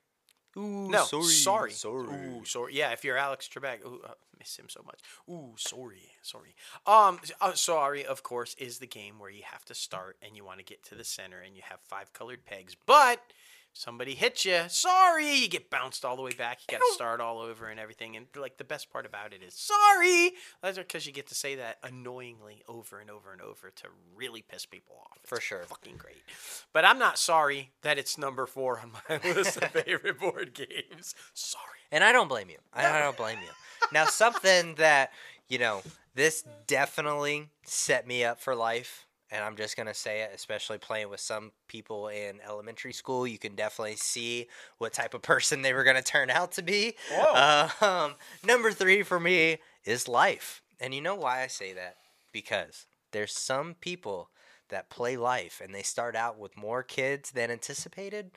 [0.58, 1.72] Ooh, No, sorry.
[1.72, 2.14] sorry.
[2.14, 2.76] Ooh, sorry.
[2.76, 5.00] Yeah, if you're Alex Trebek, ooh, uh, miss him so much.
[5.30, 6.56] Ooh, sorry, sorry.
[6.86, 8.06] Um, uh, sorry.
[8.06, 10.84] Of course, is the game where you have to start and you want to get
[10.86, 13.20] to the center and you have five colored pegs, but
[13.74, 14.62] somebody hits you.
[14.70, 16.60] Sorry, you get bounced all the way back.
[16.62, 18.16] You got to start all over and everything.
[18.16, 20.34] And like the best part about it is sorry.
[20.62, 24.42] That's because you get to say that annoyingly over and over and over to really
[24.42, 25.18] piss people off.
[25.26, 25.64] For sure.
[25.64, 26.24] fucking great.
[26.72, 31.16] But I'm not sorry that it's number four on my list of favorite board games.
[31.34, 31.64] Sorry.
[31.92, 32.58] And I don't blame you.
[32.74, 33.52] I, I don't blame you.
[33.92, 35.12] Now, something that,
[35.48, 35.82] you know,
[36.16, 39.06] this definitely set me up for life.
[39.34, 43.26] And I'm just going to say it, especially playing with some people in elementary school.
[43.26, 46.62] You can definitely see what type of person they were going to turn out to
[46.62, 46.94] be.
[47.12, 47.68] Whoa.
[47.82, 48.16] Um,
[48.46, 50.62] number three for me is life.
[50.80, 51.96] And you know why I say that?
[52.32, 54.30] Because there's some people
[54.70, 58.32] that play life and they start out with more kids than anticipated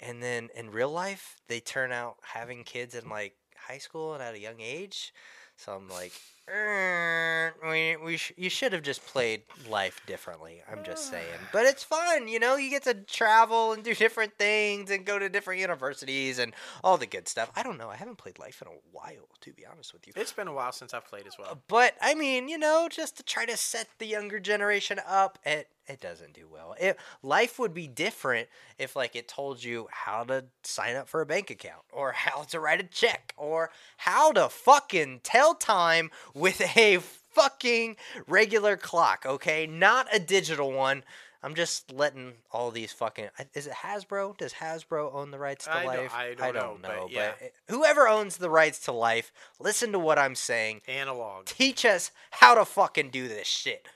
[0.00, 4.22] and then in real life they turn out having kids in like high school and
[4.22, 5.12] at a young age
[5.58, 6.12] So I'm like,
[6.48, 10.62] "Er, we, we sh- you should have just played life differently.
[10.70, 11.26] I'm just saying.
[11.52, 12.54] But it's fun, you know.
[12.54, 16.54] You get to travel and do different things and go to different universities and
[16.84, 17.50] all the good stuff.
[17.56, 17.88] I don't know.
[17.90, 20.12] I haven't played life in a while, to be honest with you.
[20.14, 21.60] It's been a while since I've played as well.
[21.66, 25.68] But I mean, you know, just to try to set the younger generation up, it
[25.88, 26.74] it doesn't do well.
[26.78, 31.20] It, life would be different if like it told you how to sign up for
[31.20, 36.10] a bank account or how to write a check or how to fucking tell time
[36.34, 39.66] with a fucking regular clock, okay?
[39.66, 41.04] Not a digital one.
[41.40, 43.28] I'm just letting all these fucking.
[43.54, 44.36] Is it Hasbro?
[44.36, 46.14] Does Hasbro own the rights to I don't- life?
[46.14, 47.32] I don't know, but yeah.
[47.68, 49.30] whoever owns the rights to life,
[49.60, 51.44] listen to what I'm saying Analog.
[51.46, 53.86] teach us how to fucking do this shit.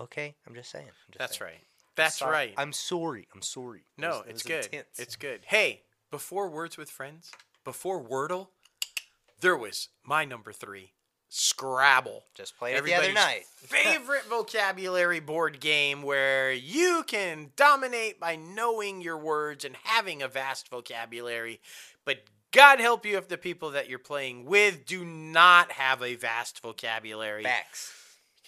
[0.00, 0.86] Okay, I'm just saying.
[0.86, 1.50] I'm just That's saying.
[1.52, 1.60] right.
[1.96, 2.54] That's right.
[2.56, 3.28] I'm sorry.
[3.34, 3.80] I'm sorry.
[3.98, 4.64] It no, was- it it's was good.
[4.66, 4.98] intense.
[4.98, 5.40] It's good.
[5.46, 7.30] Hey, before Words with Friends,
[7.64, 8.48] before Wordle,
[9.40, 10.92] there was my number three,
[11.28, 12.24] Scrabble.
[12.34, 13.44] just played it the other night.
[13.56, 20.28] favorite vocabulary board game where you can dominate by knowing your words and having a
[20.28, 21.60] vast vocabulary.
[22.04, 22.18] But
[22.52, 26.60] God help you if the people that you're playing with do not have a vast
[26.62, 27.92] vocabulary Facts.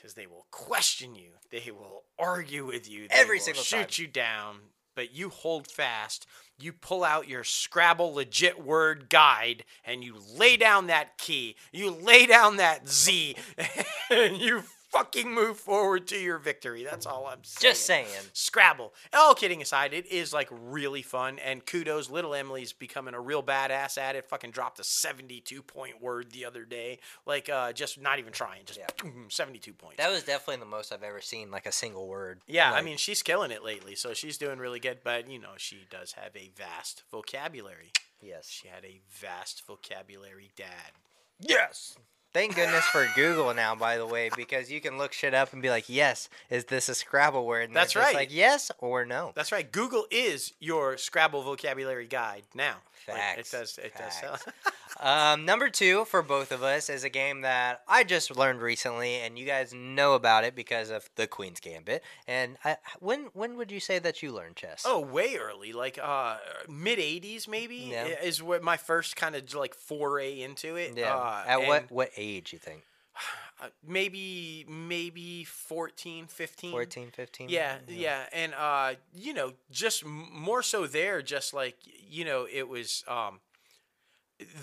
[0.02, 1.30] Because they will question you.
[1.50, 3.02] They will argue with you.
[3.08, 4.04] They Every will single shoot time.
[4.04, 4.56] you down.
[4.94, 6.26] But you hold fast.
[6.58, 11.56] You pull out your Scrabble legit word guide and you lay down that key.
[11.72, 13.36] You lay down that Z
[14.10, 16.84] and you fucking move forward to your victory.
[16.84, 17.72] That's all I'm saying.
[17.72, 18.06] Just saying.
[18.32, 18.92] Scrabble.
[19.12, 21.38] All kidding aside, it is like really fun.
[21.38, 24.28] And kudos, little Emily's becoming a real badass at it.
[24.28, 26.98] Fucking dropped a 72 point word the other day.
[27.26, 28.64] Like, uh, just not even trying.
[28.64, 28.86] Just Yeah.
[29.02, 29.96] boom, 72 points.
[29.96, 32.42] That was definitely the most I've ever seen, like a single word.
[32.46, 33.94] yeah, I mean, she's killing it lately.
[33.94, 34.98] So she's doing really good.
[35.02, 37.92] But, you know, she does have a vast vocabulary.
[38.20, 38.48] yes.
[38.48, 40.92] She had a vast vocabulary dad.
[41.40, 41.96] Yes.
[42.32, 45.60] Thank goodness for Google now, by the way, because you can look shit up and
[45.60, 48.14] be like, "Yes, is this a Scrabble word?" And That's right.
[48.14, 49.32] Like yes or no.
[49.34, 49.70] That's right.
[49.70, 52.76] Google is your Scrabble vocabulary guide now.
[53.08, 53.78] Like, it does.
[53.78, 54.14] It does.
[54.16, 54.20] Facts.
[54.20, 54.38] Sell.
[55.00, 59.16] Um, number two for both of us is a game that I just learned recently,
[59.16, 62.04] and you guys know about it because of the Queen's Gambit.
[62.28, 64.84] And I, when when would you say that you learned chess?
[64.86, 66.36] Oh, way early, like uh,
[66.68, 68.04] mid '80s, maybe Yeah.
[68.22, 70.92] is what my first kind of like foray into it.
[70.96, 71.16] yeah.
[71.16, 72.82] Uh, At what what age you think?
[73.62, 76.70] uh, maybe maybe 14, 15.
[76.70, 77.48] 14, 15?
[77.48, 81.76] Yeah, yeah, and uh, you know, just m- more so there, just like
[82.08, 83.40] you know, it was um,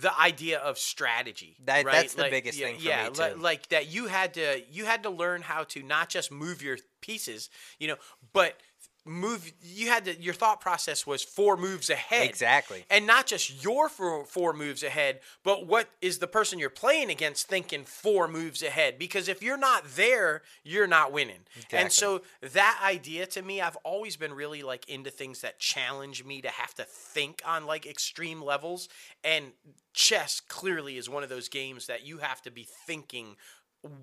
[0.02, 1.56] the idea of strategy.
[1.66, 1.93] That- right?
[1.93, 3.39] that's the Like, biggest yeah, thing for yeah, me, li- too.
[3.39, 6.78] like that you had to you had to learn how to not just move your
[7.02, 7.95] pieces, you know,
[8.34, 8.56] but
[9.06, 9.52] move.
[9.62, 10.22] You had to.
[10.22, 12.28] Your thought process was four moves ahead.
[12.28, 12.86] Exactly.
[12.89, 17.10] And not just your four, four moves ahead, but what is the person you're playing
[17.10, 19.00] against thinking four moves ahead?
[19.00, 21.41] Because if you're not there, you're not winning.
[21.72, 26.24] And so that idea to me, I've always been really like into things that challenge
[26.24, 28.89] me to have to think on like extreme levels.
[29.24, 29.54] And
[29.93, 33.36] chess clearly is one of those games that you have to be thinking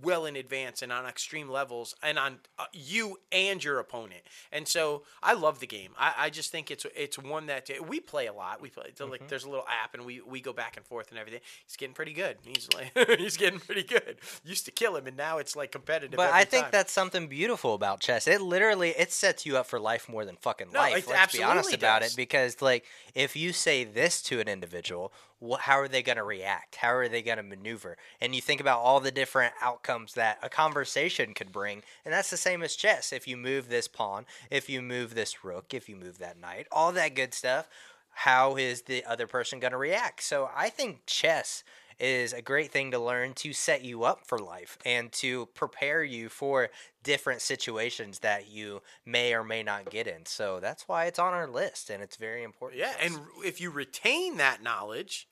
[0.02, 4.22] well in advance and on extreme levels and on uh, you and your opponent.
[4.50, 5.90] And so I love the game.
[5.98, 8.60] I, I just think it's it's one that we play a lot.
[8.62, 9.10] We play Mm-hmm.
[9.10, 11.40] like there's a little app and we, we go back and forth and everything.
[11.66, 12.38] He's getting pretty good.
[12.42, 14.16] He's like he's getting pretty good.
[14.44, 16.16] Used to kill him and now it's like competitive.
[16.16, 16.70] But I think time.
[16.72, 18.26] that's something beautiful about chess.
[18.26, 21.06] It literally it sets you up for life more than fucking No, life.
[21.08, 25.12] Let's be honest absolutely about it because like if you say this to an individual,
[25.41, 26.76] wh- how are they going to react?
[26.76, 27.97] How are they going to maneuver?
[28.20, 32.30] And you think about all the different outcomes that a conversation could bring, and that's
[32.30, 33.12] the same as chess.
[33.12, 36.66] If you move this pawn, if you move this rook, if you move that knight,
[36.70, 37.68] all that good stuff,
[38.11, 40.22] how is the other person going to react?
[40.22, 41.62] So I think chess
[41.99, 46.05] is a great thing to learn to set you up for life and to prepare
[46.05, 46.68] you for
[47.03, 50.26] different situations that you may or may not get in.
[50.26, 52.80] So that's why it's on our list and it's very important.
[52.80, 55.28] Yeah, and if you retain that knowledge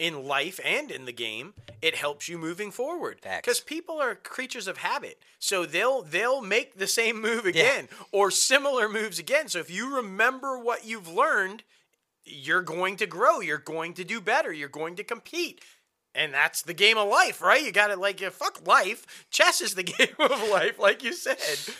[0.00, 1.52] in life and in the game,
[1.82, 3.20] it helps you moving forward.
[3.22, 8.30] Because people are creatures of habit, so they'll they'll make the same move again or
[8.30, 9.48] similar moves again.
[9.48, 11.64] So if you remember what you've learned,
[12.30, 13.40] you're going to grow.
[13.40, 14.52] You're going to do better.
[14.52, 15.60] You're going to compete.
[16.12, 17.62] And that's the game of life, right?
[17.62, 19.26] You got to like, fuck life.
[19.30, 21.38] Chess is the game of life, like you said.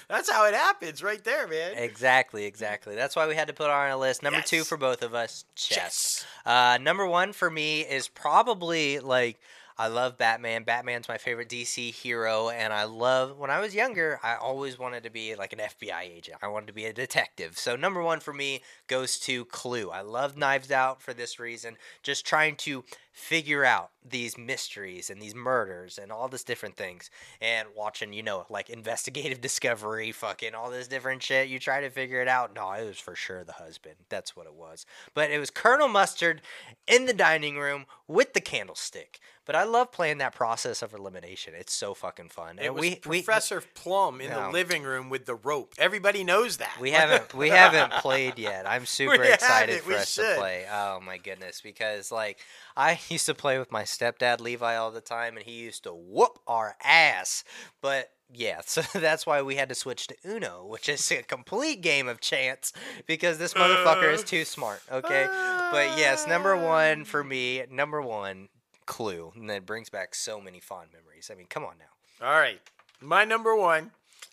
[0.08, 1.72] That's how it happens, right there, man.
[1.76, 2.94] Exactly, exactly.
[2.94, 4.22] That's why we had to put on a list.
[4.22, 5.76] Number two for both of us, chess.
[5.76, 6.26] Chess.
[6.46, 9.40] Uh, number one for me is probably like
[9.80, 10.64] I love Batman.
[10.64, 14.20] Batman's my favorite DC hero, and I love when I was younger.
[14.22, 16.36] I always wanted to be like an FBI agent.
[16.42, 17.56] I wanted to be a detective.
[17.56, 19.88] So number one for me goes to Clue.
[19.88, 21.78] I love Knives Out for this reason.
[22.02, 22.84] Just trying to
[23.20, 28.22] figure out these mysteries and these murders and all this different things and watching you
[28.22, 32.54] know like investigative discovery fucking all this different shit you try to figure it out
[32.54, 35.86] no it was for sure the husband that's what it was but it was colonel
[35.86, 36.40] mustard
[36.88, 41.52] in the dining room with the candlestick but i love playing that process of elimination
[41.54, 44.44] it's so fucking fun It and was we we Professor Plum in No.
[44.46, 45.74] the living room with the rope.
[45.78, 46.76] Everybody knows that.
[46.80, 48.66] we haven't we haven't played yet.
[48.68, 50.64] I'm super We excited for we us to play.
[50.70, 52.38] Oh my goodness, because like
[52.76, 55.92] I used to play with my stepdad Levi all the time, and he used to
[55.92, 57.44] whoop our ass.
[57.80, 61.80] But yeah, so that's why we had to switch to Uno, which is a complete
[61.80, 62.72] game of chance
[63.06, 64.80] because this motherfucker is too smart.
[64.90, 65.26] Okay,
[65.70, 68.48] but yes, number one for me, number one
[68.86, 71.30] clue, and that brings back so many fond memories.
[71.30, 72.26] I mean, come on now.
[72.26, 72.60] All right.
[73.00, 73.92] My number one.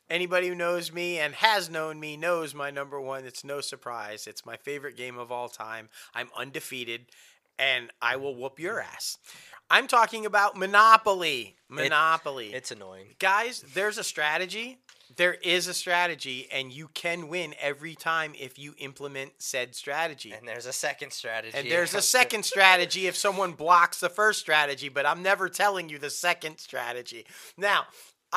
[0.10, 3.26] Anybody who knows me and has known me knows my number one.
[3.26, 4.26] It's no surprise.
[4.26, 5.90] It's my favorite game of all time.
[6.16, 7.08] I'm undefeated
[7.60, 9.18] and I will whoop your ass.
[9.70, 11.56] I'm talking about Monopoly.
[11.70, 12.54] Monopoly.
[12.54, 13.16] It's annoying.
[13.20, 14.80] Guys, there's a strategy.
[15.16, 20.34] There is a strategy, and you can win every time if you implement said strategy.
[20.34, 21.58] And there's a second strategy.
[21.58, 25.90] And there's a second strategy if someone blocks the first strategy, but I'm never telling
[25.90, 27.26] you the second strategy.
[27.58, 27.86] Now,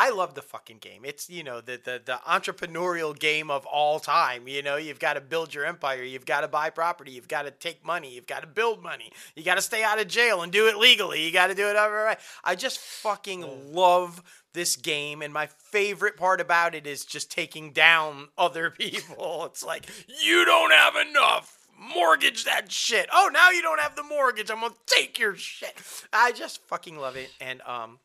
[0.01, 1.03] I love the fucking game.
[1.05, 4.49] It's, you know, the, the the entrepreneurial game of all time.
[4.49, 7.43] You know, you've got to build your empire, you've got to buy property, you've got
[7.43, 9.13] to take money, you've got to build money.
[9.37, 11.23] You got to stay out of jail and do it legally.
[11.23, 12.17] You got to do it over.
[12.43, 14.23] I just fucking love
[14.55, 19.45] this game and my favorite part about it is just taking down other people.
[19.45, 19.85] It's like,
[20.25, 23.07] you don't have enough mortgage that shit.
[23.13, 24.51] Oh, now you don't have the mortgage.
[24.51, 25.75] I'm gonna take your shit.
[26.11, 27.31] I just fucking love it.
[27.39, 27.99] And um,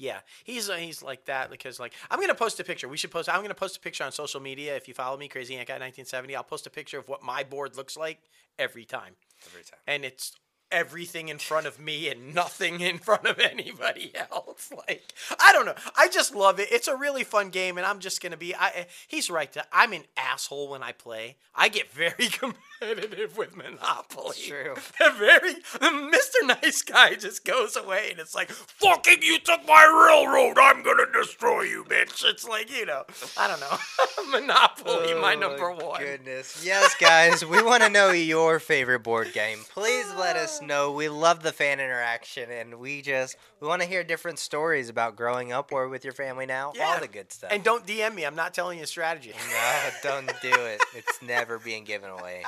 [0.00, 2.88] yeah, he's uh, he's like that because like I'm gonna post a picture.
[2.88, 3.28] We should post.
[3.28, 4.74] I'm gonna post a picture on social media.
[4.74, 7.44] If you follow me, Crazy Ant Guy 1970, I'll post a picture of what my
[7.44, 8.18] board looks like
[8.58, 9.14] every time,
[9.46, 9.78] every time.
[9.86, 10.32] and it's
[10.72, 14.70] everything in front of me and nothing in front of anybody else.
[14.88, 15.74] Like I don't know.
[15.96, 16.68] I just love it.
[16.70, 18.54] It's a really fun game, and I'm just gonna be.
[18.54, 19.50] I he's right.
[19.52, 21.36] To, I'm an asshole when I play.
[21.54, 24.36] I get very competitive with Monopoly.
[24.46, 24.74] True.
[24.98, 26.46] The very Mr.
[26.62, 30.58] Nice Guy just goes away, and it's like fucking you took my railroad.
[30.58, 32.22] I'm gonna destroy you, bitch.
[32.24, 33.04] It's like you know.
[33.38, 34.30] I don't know.
[34.30, 36.00] Monopoly, my Oh, number one.
[36.00, 36.62] Goodness.
[36.64, 39.58] Yes, guys, we want to know your favorite board game.
[39.72, 40.92] Please let us know.
[40.92, 45.16] We love the fan interaction and we just we want to hear different stories about
[45.16, 46.72] growing up or with your family now.
[46.74, 46.84] Yeah.
[46.94, 47.50] All the good stuff.
[47.52, 48.24] And don't DM me.
[48.24, 49.32] I'm not telling you a strategy.
[49.52, 50.80] no, don't do it.
[50.94, 52.44] It's never being given away.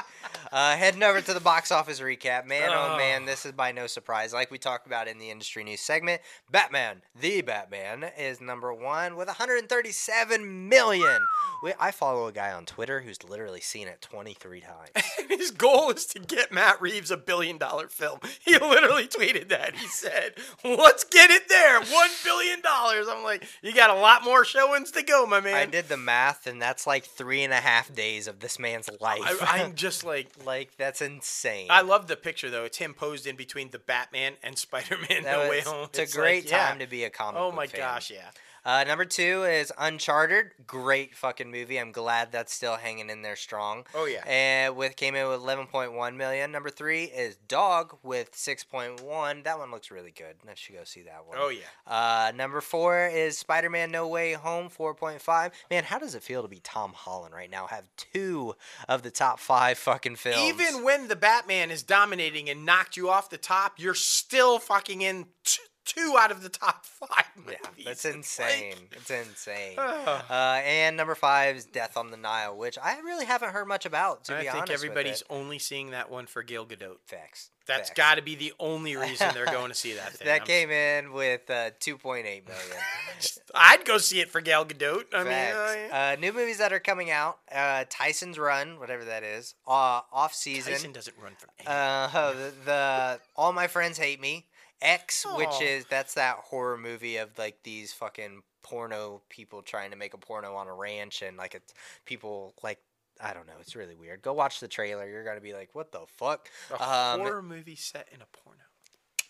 [0.50, 2.46] Uh, heading over to the box office recap.
[2.46, 2.96] Man, oh Oh.
[2.98, 4.32] man, this is by no surprise.
[4.32, 6.20] Like we talked about in the industry news segment,
[6.50, 11.26] Batman, the Batman, is number one with 137 million.
[11.62, 15.06] We, I follow a guy on Twitter who's literally seen it 23 times.
[15.28, 18.01] His goal is to get Matt Reeves a billion dollar film.
[18.44, 19.76] He literally tweeted that.
[19.76, 20.34] He said,
[20.64, 21.80] Let's get it there.
[21.80, 23.06] One billion dollars.
[23.08, 25.54] I'm like, You got a lot more showings to go, my man.
[25.54, 28.88] I did the math, and that's like three and a half days of this man's
[29.00, 29.20] life.
[29.42, 31.68] I, I'm just like, like, that's insane.
[31.70, 32.64] I love the picture though.
[32.64, 35.84] It's him posed in between the Batman and Spider Man No Way Home.
[35.84, 36.68] It's, a like, great yeah.
[36.68, 37.80] time to be a comic Oh my fan.
[37.80, 38.30] gosh, yeah.
[38.64, 40.52] Uh, number two is Uncharted.
[40.66, 41.78] Great fucking movie.
[41.78, 43.84] I'm glad that's still hanging in there strong.
[43.94, 44.22] Oh yeah.
[44.26, 46.52] And with came in with 11.1 million.
[46.52, 49.44] Number three is Dog with 6.1.
[49.44, 50.36] That one looks really good.
[50.48, 51.38] I should go see that one.
[51.40, 51.62] Oh yeah.
[51.86, 55.50] Uh, number four is Spider-Man: No Way Home, 4.5.
[55.70, 57.66] Man, how does it feel to be Tom Holland right now?
[57.66, 58.54] Have two
[58.88, 60.38] of the top five fucking films.
[60.38, 65.00] Even when the Batman is dominating and knocked you off the top, you're still fucking
[65.00, 67.24] in t- two out of the top five.
[67.36, 67.84] yeah, movies.
[67.84, 68.74] that's It's insane.
[68.90, 69.74] like- it's insane.
[69.78, 70.24] Ugh.
[70.30, 70.32] Uh,
[70.64, 74.24] and number five is Death on the Nile, which I really haven't heard much about.
[74.24, 75.42] To I be think honest, everybody's with it.
[75.42, 76.96] only seeing that one for Gal Gadot.
[77.06, 77.50] facts.
[77.64, 80.26] That's got to be the only reason they're going to see that thing.
[80.26, 82.42] That I'm- came in with uh, 2.8 million.
[83.54, 85.04] I'd go see it for Gal Gadot.
[85.14, 85.76] I mean, uh, Facts.
[85.88, 86.12] yeah.
[86.16, 90.34] uh, new movies that are coming out: uh, Tyson's Run, whatever that is, uh, off
[90.34, 90.72] season.
[90.72, 91.72] Tyson doesn't run from anything.
[91.72, 94.46] Uh, the, the All My Friends Hate Me.
[94.82, 99.96] X, which is that's that horror movie of like these fucking porno people trying to
[99.96, 102.78] make a porno on a ranch and like it's people like
[103.20, 104.22] I don't know, it's really weird.
[104.22, 105.08] Go watch the trailer.
[105.08, 106.48] You're gonna be like, what the fuck?
[106.70, 108.58] a um, horror movie set in a porno.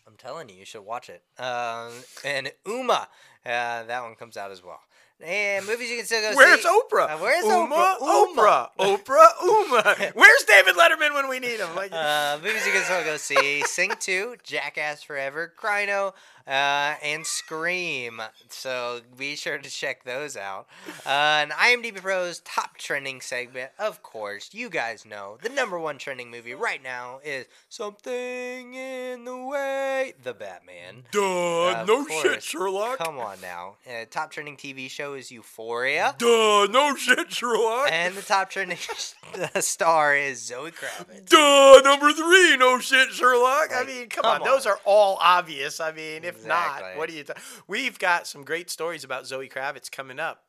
[0.06, 1.22] I'm telling you, you should watch it.
[1.38, 1.92] Um,
[2.24, 3.06] and Umma,
[3.46, 4.80] uh, that one comes out as well.
[5.24, 6.36] And movies you can still go see.
[6.36, 6.68] Where's see.
[6.68, 7.10] Oprah?
[7.10, 7.96] Uh, where's Uma?
[8.00, 8.68] Oprah?
[8.78, 8.96] Oprah.
[9.06, 9.28] Oprah.
[9.42, 10.12] Uma.
[10.14, 11.74] Where's David Letterman when we need him?
[11.76, 16.14] Like, Uh, movies you can still go see: Sing Two, Jackass Forever, Cyrano,
[16.46, 18.20] uh, and Scream.
[18.48, 20.66] So be sure to check those out.
[21.06, 21.08] Uh,
[21.42, 26.30] and IMDb Pro's top trending segment, of course, you guys know the number one trending
[26.30, 30.14] movie right now is Something in the Way.
[30.22, 31.04] the Batman.
[31.12, 32.22] Duh, Of no course.
[32.22, 32.98] shit, Sherlock.
[32.98, 33.76] Come on now.
[33.88, 36.14] Uh, top trending TV show is Euphoria.
[36.18, 37.88] Duh, no shit, Sherlock.
[37.92, 38.78] And the top trending
[39.60, 41.26] star is Zoe Kravitz.
[41.28, 43.68] Duh, number three, no shit, Sherlock.
[43.74, 45.80] I mean, come, come on, those are all obvious.
[45.80, 47.24] I mean, if not, what do you?
[47.24, 50.42] Th- We've got some great stories about Zoe Kravitz coming up.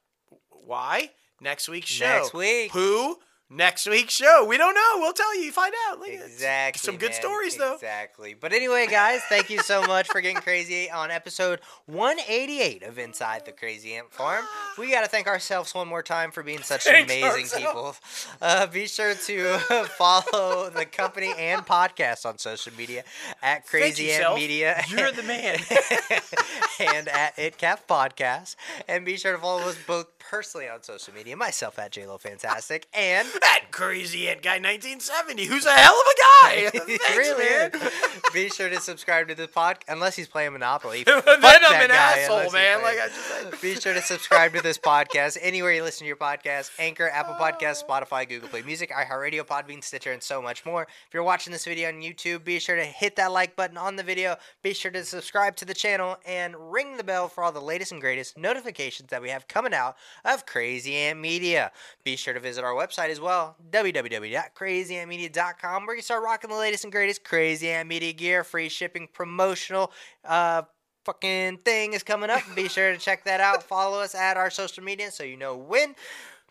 [0.66, 1.12] Why?
[1.42, 2.06] Next week's show.
[2.06, 2.72] Next week.
[2.72, 3.20] Who?
[3.56, 4.46] Next week's show.
[4.48, 4.82] We don't know.
[4.96, 5.52] We'll tell you.
[5.52, 6.00] Find out.
[6.00, 6.80] Look, Exactly.
[6.80, 7.20] Some good man.
[7.22, 7.76] stories, though.
[7.76, 8.34] Exactly.
[8.34, 13.46] But anyway, guys, thank you so much for getting crazy on episode 188 of Inside
[13.46, 14.44] the Crazy Ant Farm.
[14.80, 17.96] We got to thank ourselves one more time for being such Thank amazing people.
[18.42, 19.58] Uh, be sure to
[19.98, 23.04] follow the company and podcast on social media
[23.44, 24.40] at Crazy Ant yourself.
[24.40, 24.84] Media.
[24.90, 25.60] You're the man.
[26.80, 28.56] and at ItCap Podcast.
[28.88, 31.36] And be sure to follow us both personally on social media.
[31.36, 36.20] Myself at JLo Fantastic and that crazy ant guy, 1970, who's a hell of a
[36.20, 36.70] guy.
[36.80, 37.72] Thanks, really man.
[38.34, 41.04] Be sure to subscribe to the pod unless he's playing Monopoly.
[41.04, 42.82] then I'm an asshole, man.
[42.82, 43.62] Like I just.
[43.62, 47.36] Be sure to subscribe to this podcast anywhere you listen to your podcast Anchor, Apple
[47.36, 47.92] Podcasts, oh.
[47.92, 50.84] Spotify, Google Play Music, iHeartRadio, Podbean, Stitcher, and so much more.
[50.84, 53.96] If you're watching this video on YouTube, be sure to hit that like button on
[53.96, 54.38] the video.
[54.62, 57.92] Be sure to subscribe to the channel and ring the bell for all the latest
[57.92, 59.96] and greatest notifications that we have coming out
[60.26, 61.72] of Crazy Ant Media.
[62.04, 66.84] Be sure to visit our website as well, www.crazyantmedia.com, where you start rocking the latest
[66.84, 69.92] and greatest Crazy Ant Media gear, free shipping, promotional,
[70.26, 70.64] uh,
[71.06, 72.42] fucking thing is coming up.
[72.56, 73.64] Be sure to check that out.
[73.64, 75.96] Follow us at our social media so you know when.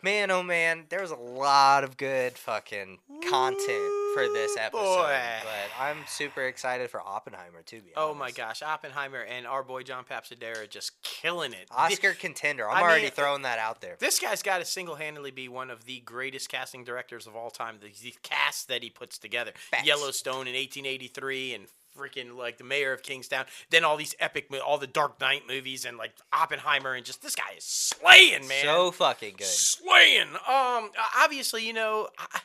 [0.03, 2.99] Man, oh man, there was a lot of good fucking
[3.29, 4.83] content for this episode.
[4.83, 5.17] boy.
[5.43, 7.77] But I'm super excited for Oppenheimer too.
[7.77, 11.69] To be Oh my gosh, Oppenheimer and our boy John Papsidera just killing it.
[11.71, 12.69] Oscar contender.
[12.69, 13.95] I'm I already mean, throwing that out there.
[13.97, 17.77] This guy's got to single-handedly be one of the greatest casting directors of all time.
[17.81, 19.87] The, the cast that he puts together, Facts.
[19.87, 21.63] Yellowstone in 1883, and
[21.97, 23.45] freaking like the Mayor of Kingstown.
[23.69, 27.21] Then all these epic, mo- all the Dark Knight movies, and like Oppenheimer, and just
[27.21, 28.63] this guy is slaying, man.
[28.63, 29.47] So fucking good.
[29.47, 30.29] slaying.
[30.47, 32.39] Um, obviously, you know, I,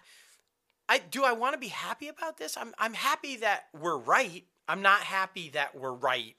[0.89, 1.25] I do.
[1.25, 2.57] I want to be happy about this.
[2.57, 4.45] I'm, I'm happy that we're right.
[4.69, 6.37] I'm not happy that we're right.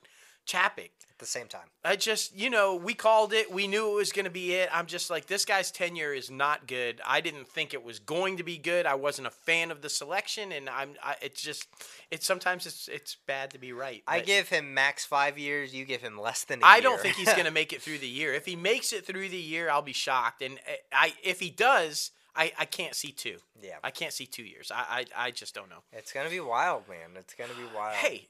[0.50, 0.90] Chapek.
[1.12, 1.68] At the same time.
[1.84, 3.52] I just, you know, we called it.
[3.52, 4.70] We knew it was going to be it.
[4.72, 7.02] I'm just like, this guy's tenure is not good.
[7.06, 8.86] I didn't think it was going to be good.
[8.86, 10.92] I wasn't a fan of the selection, and I'm.
[11.04, 11.68] I, it's just,
[12.10, 14.02] it's sometimes it's it's bad to be right.
[14.08, 15.76] I give him max five years.
[15.76, 16.64] You give him less than.
[16.64, 18.34] I I don't think he's going to make it through the year.
[18.34, 20.42] If he makes it through the year, I'll be shocked.
[20.42, 23.40] And uh, I, if he does, I, I can't see two.
[23.62, 23.76] Yeah.
[23.84, 24.72] I can't see two years.
[24.74, 25.84] I, I, I just don't know.
[25.92, 27.18] It's gonna be wild, man.
[27.18, 27.96] It's gonna be wild.
[27.96, 28.30] Hey,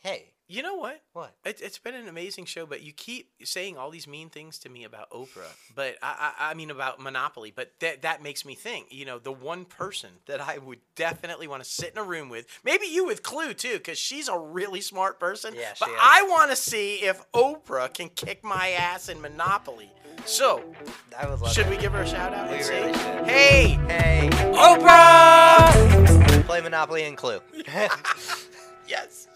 [0.00, 0.26] Hey.
[0.48, 1.02] You know what?
[1.12, 1.34] What?
[1.44, 4.68] It, it's been an amazing show, but you keep saying all these mean things to
[4.68, 7.52] me about Oprah, but I, I, I mean about Monopoly.
[7.54, 8.86] But that that makes me think.
[8.90, 12.30] You know, the one person that I would definitely want to sit in a room
[12.30, 15.54] with, maybe you with Clue too, because she's a really smart person.
[15.54, 16.00] Yeah, but she is.
[16.02, 19.90] I want to see if Oprah can kick my ass in Monopoly.
[20.24, 20.62] So,
[21.18, 21.52] I would love.
[21.52, 21.70] should that.
[21.70, 22.50] we give her a shout out?
[22.50, 23.26] We and really say, should.
[23.28, 24.28] Hey, Hey.
[24.52, 26.44] Oprah!
[26.46, 27.40] Play Monopoly and Clue.
[28.88, 29.28] yes.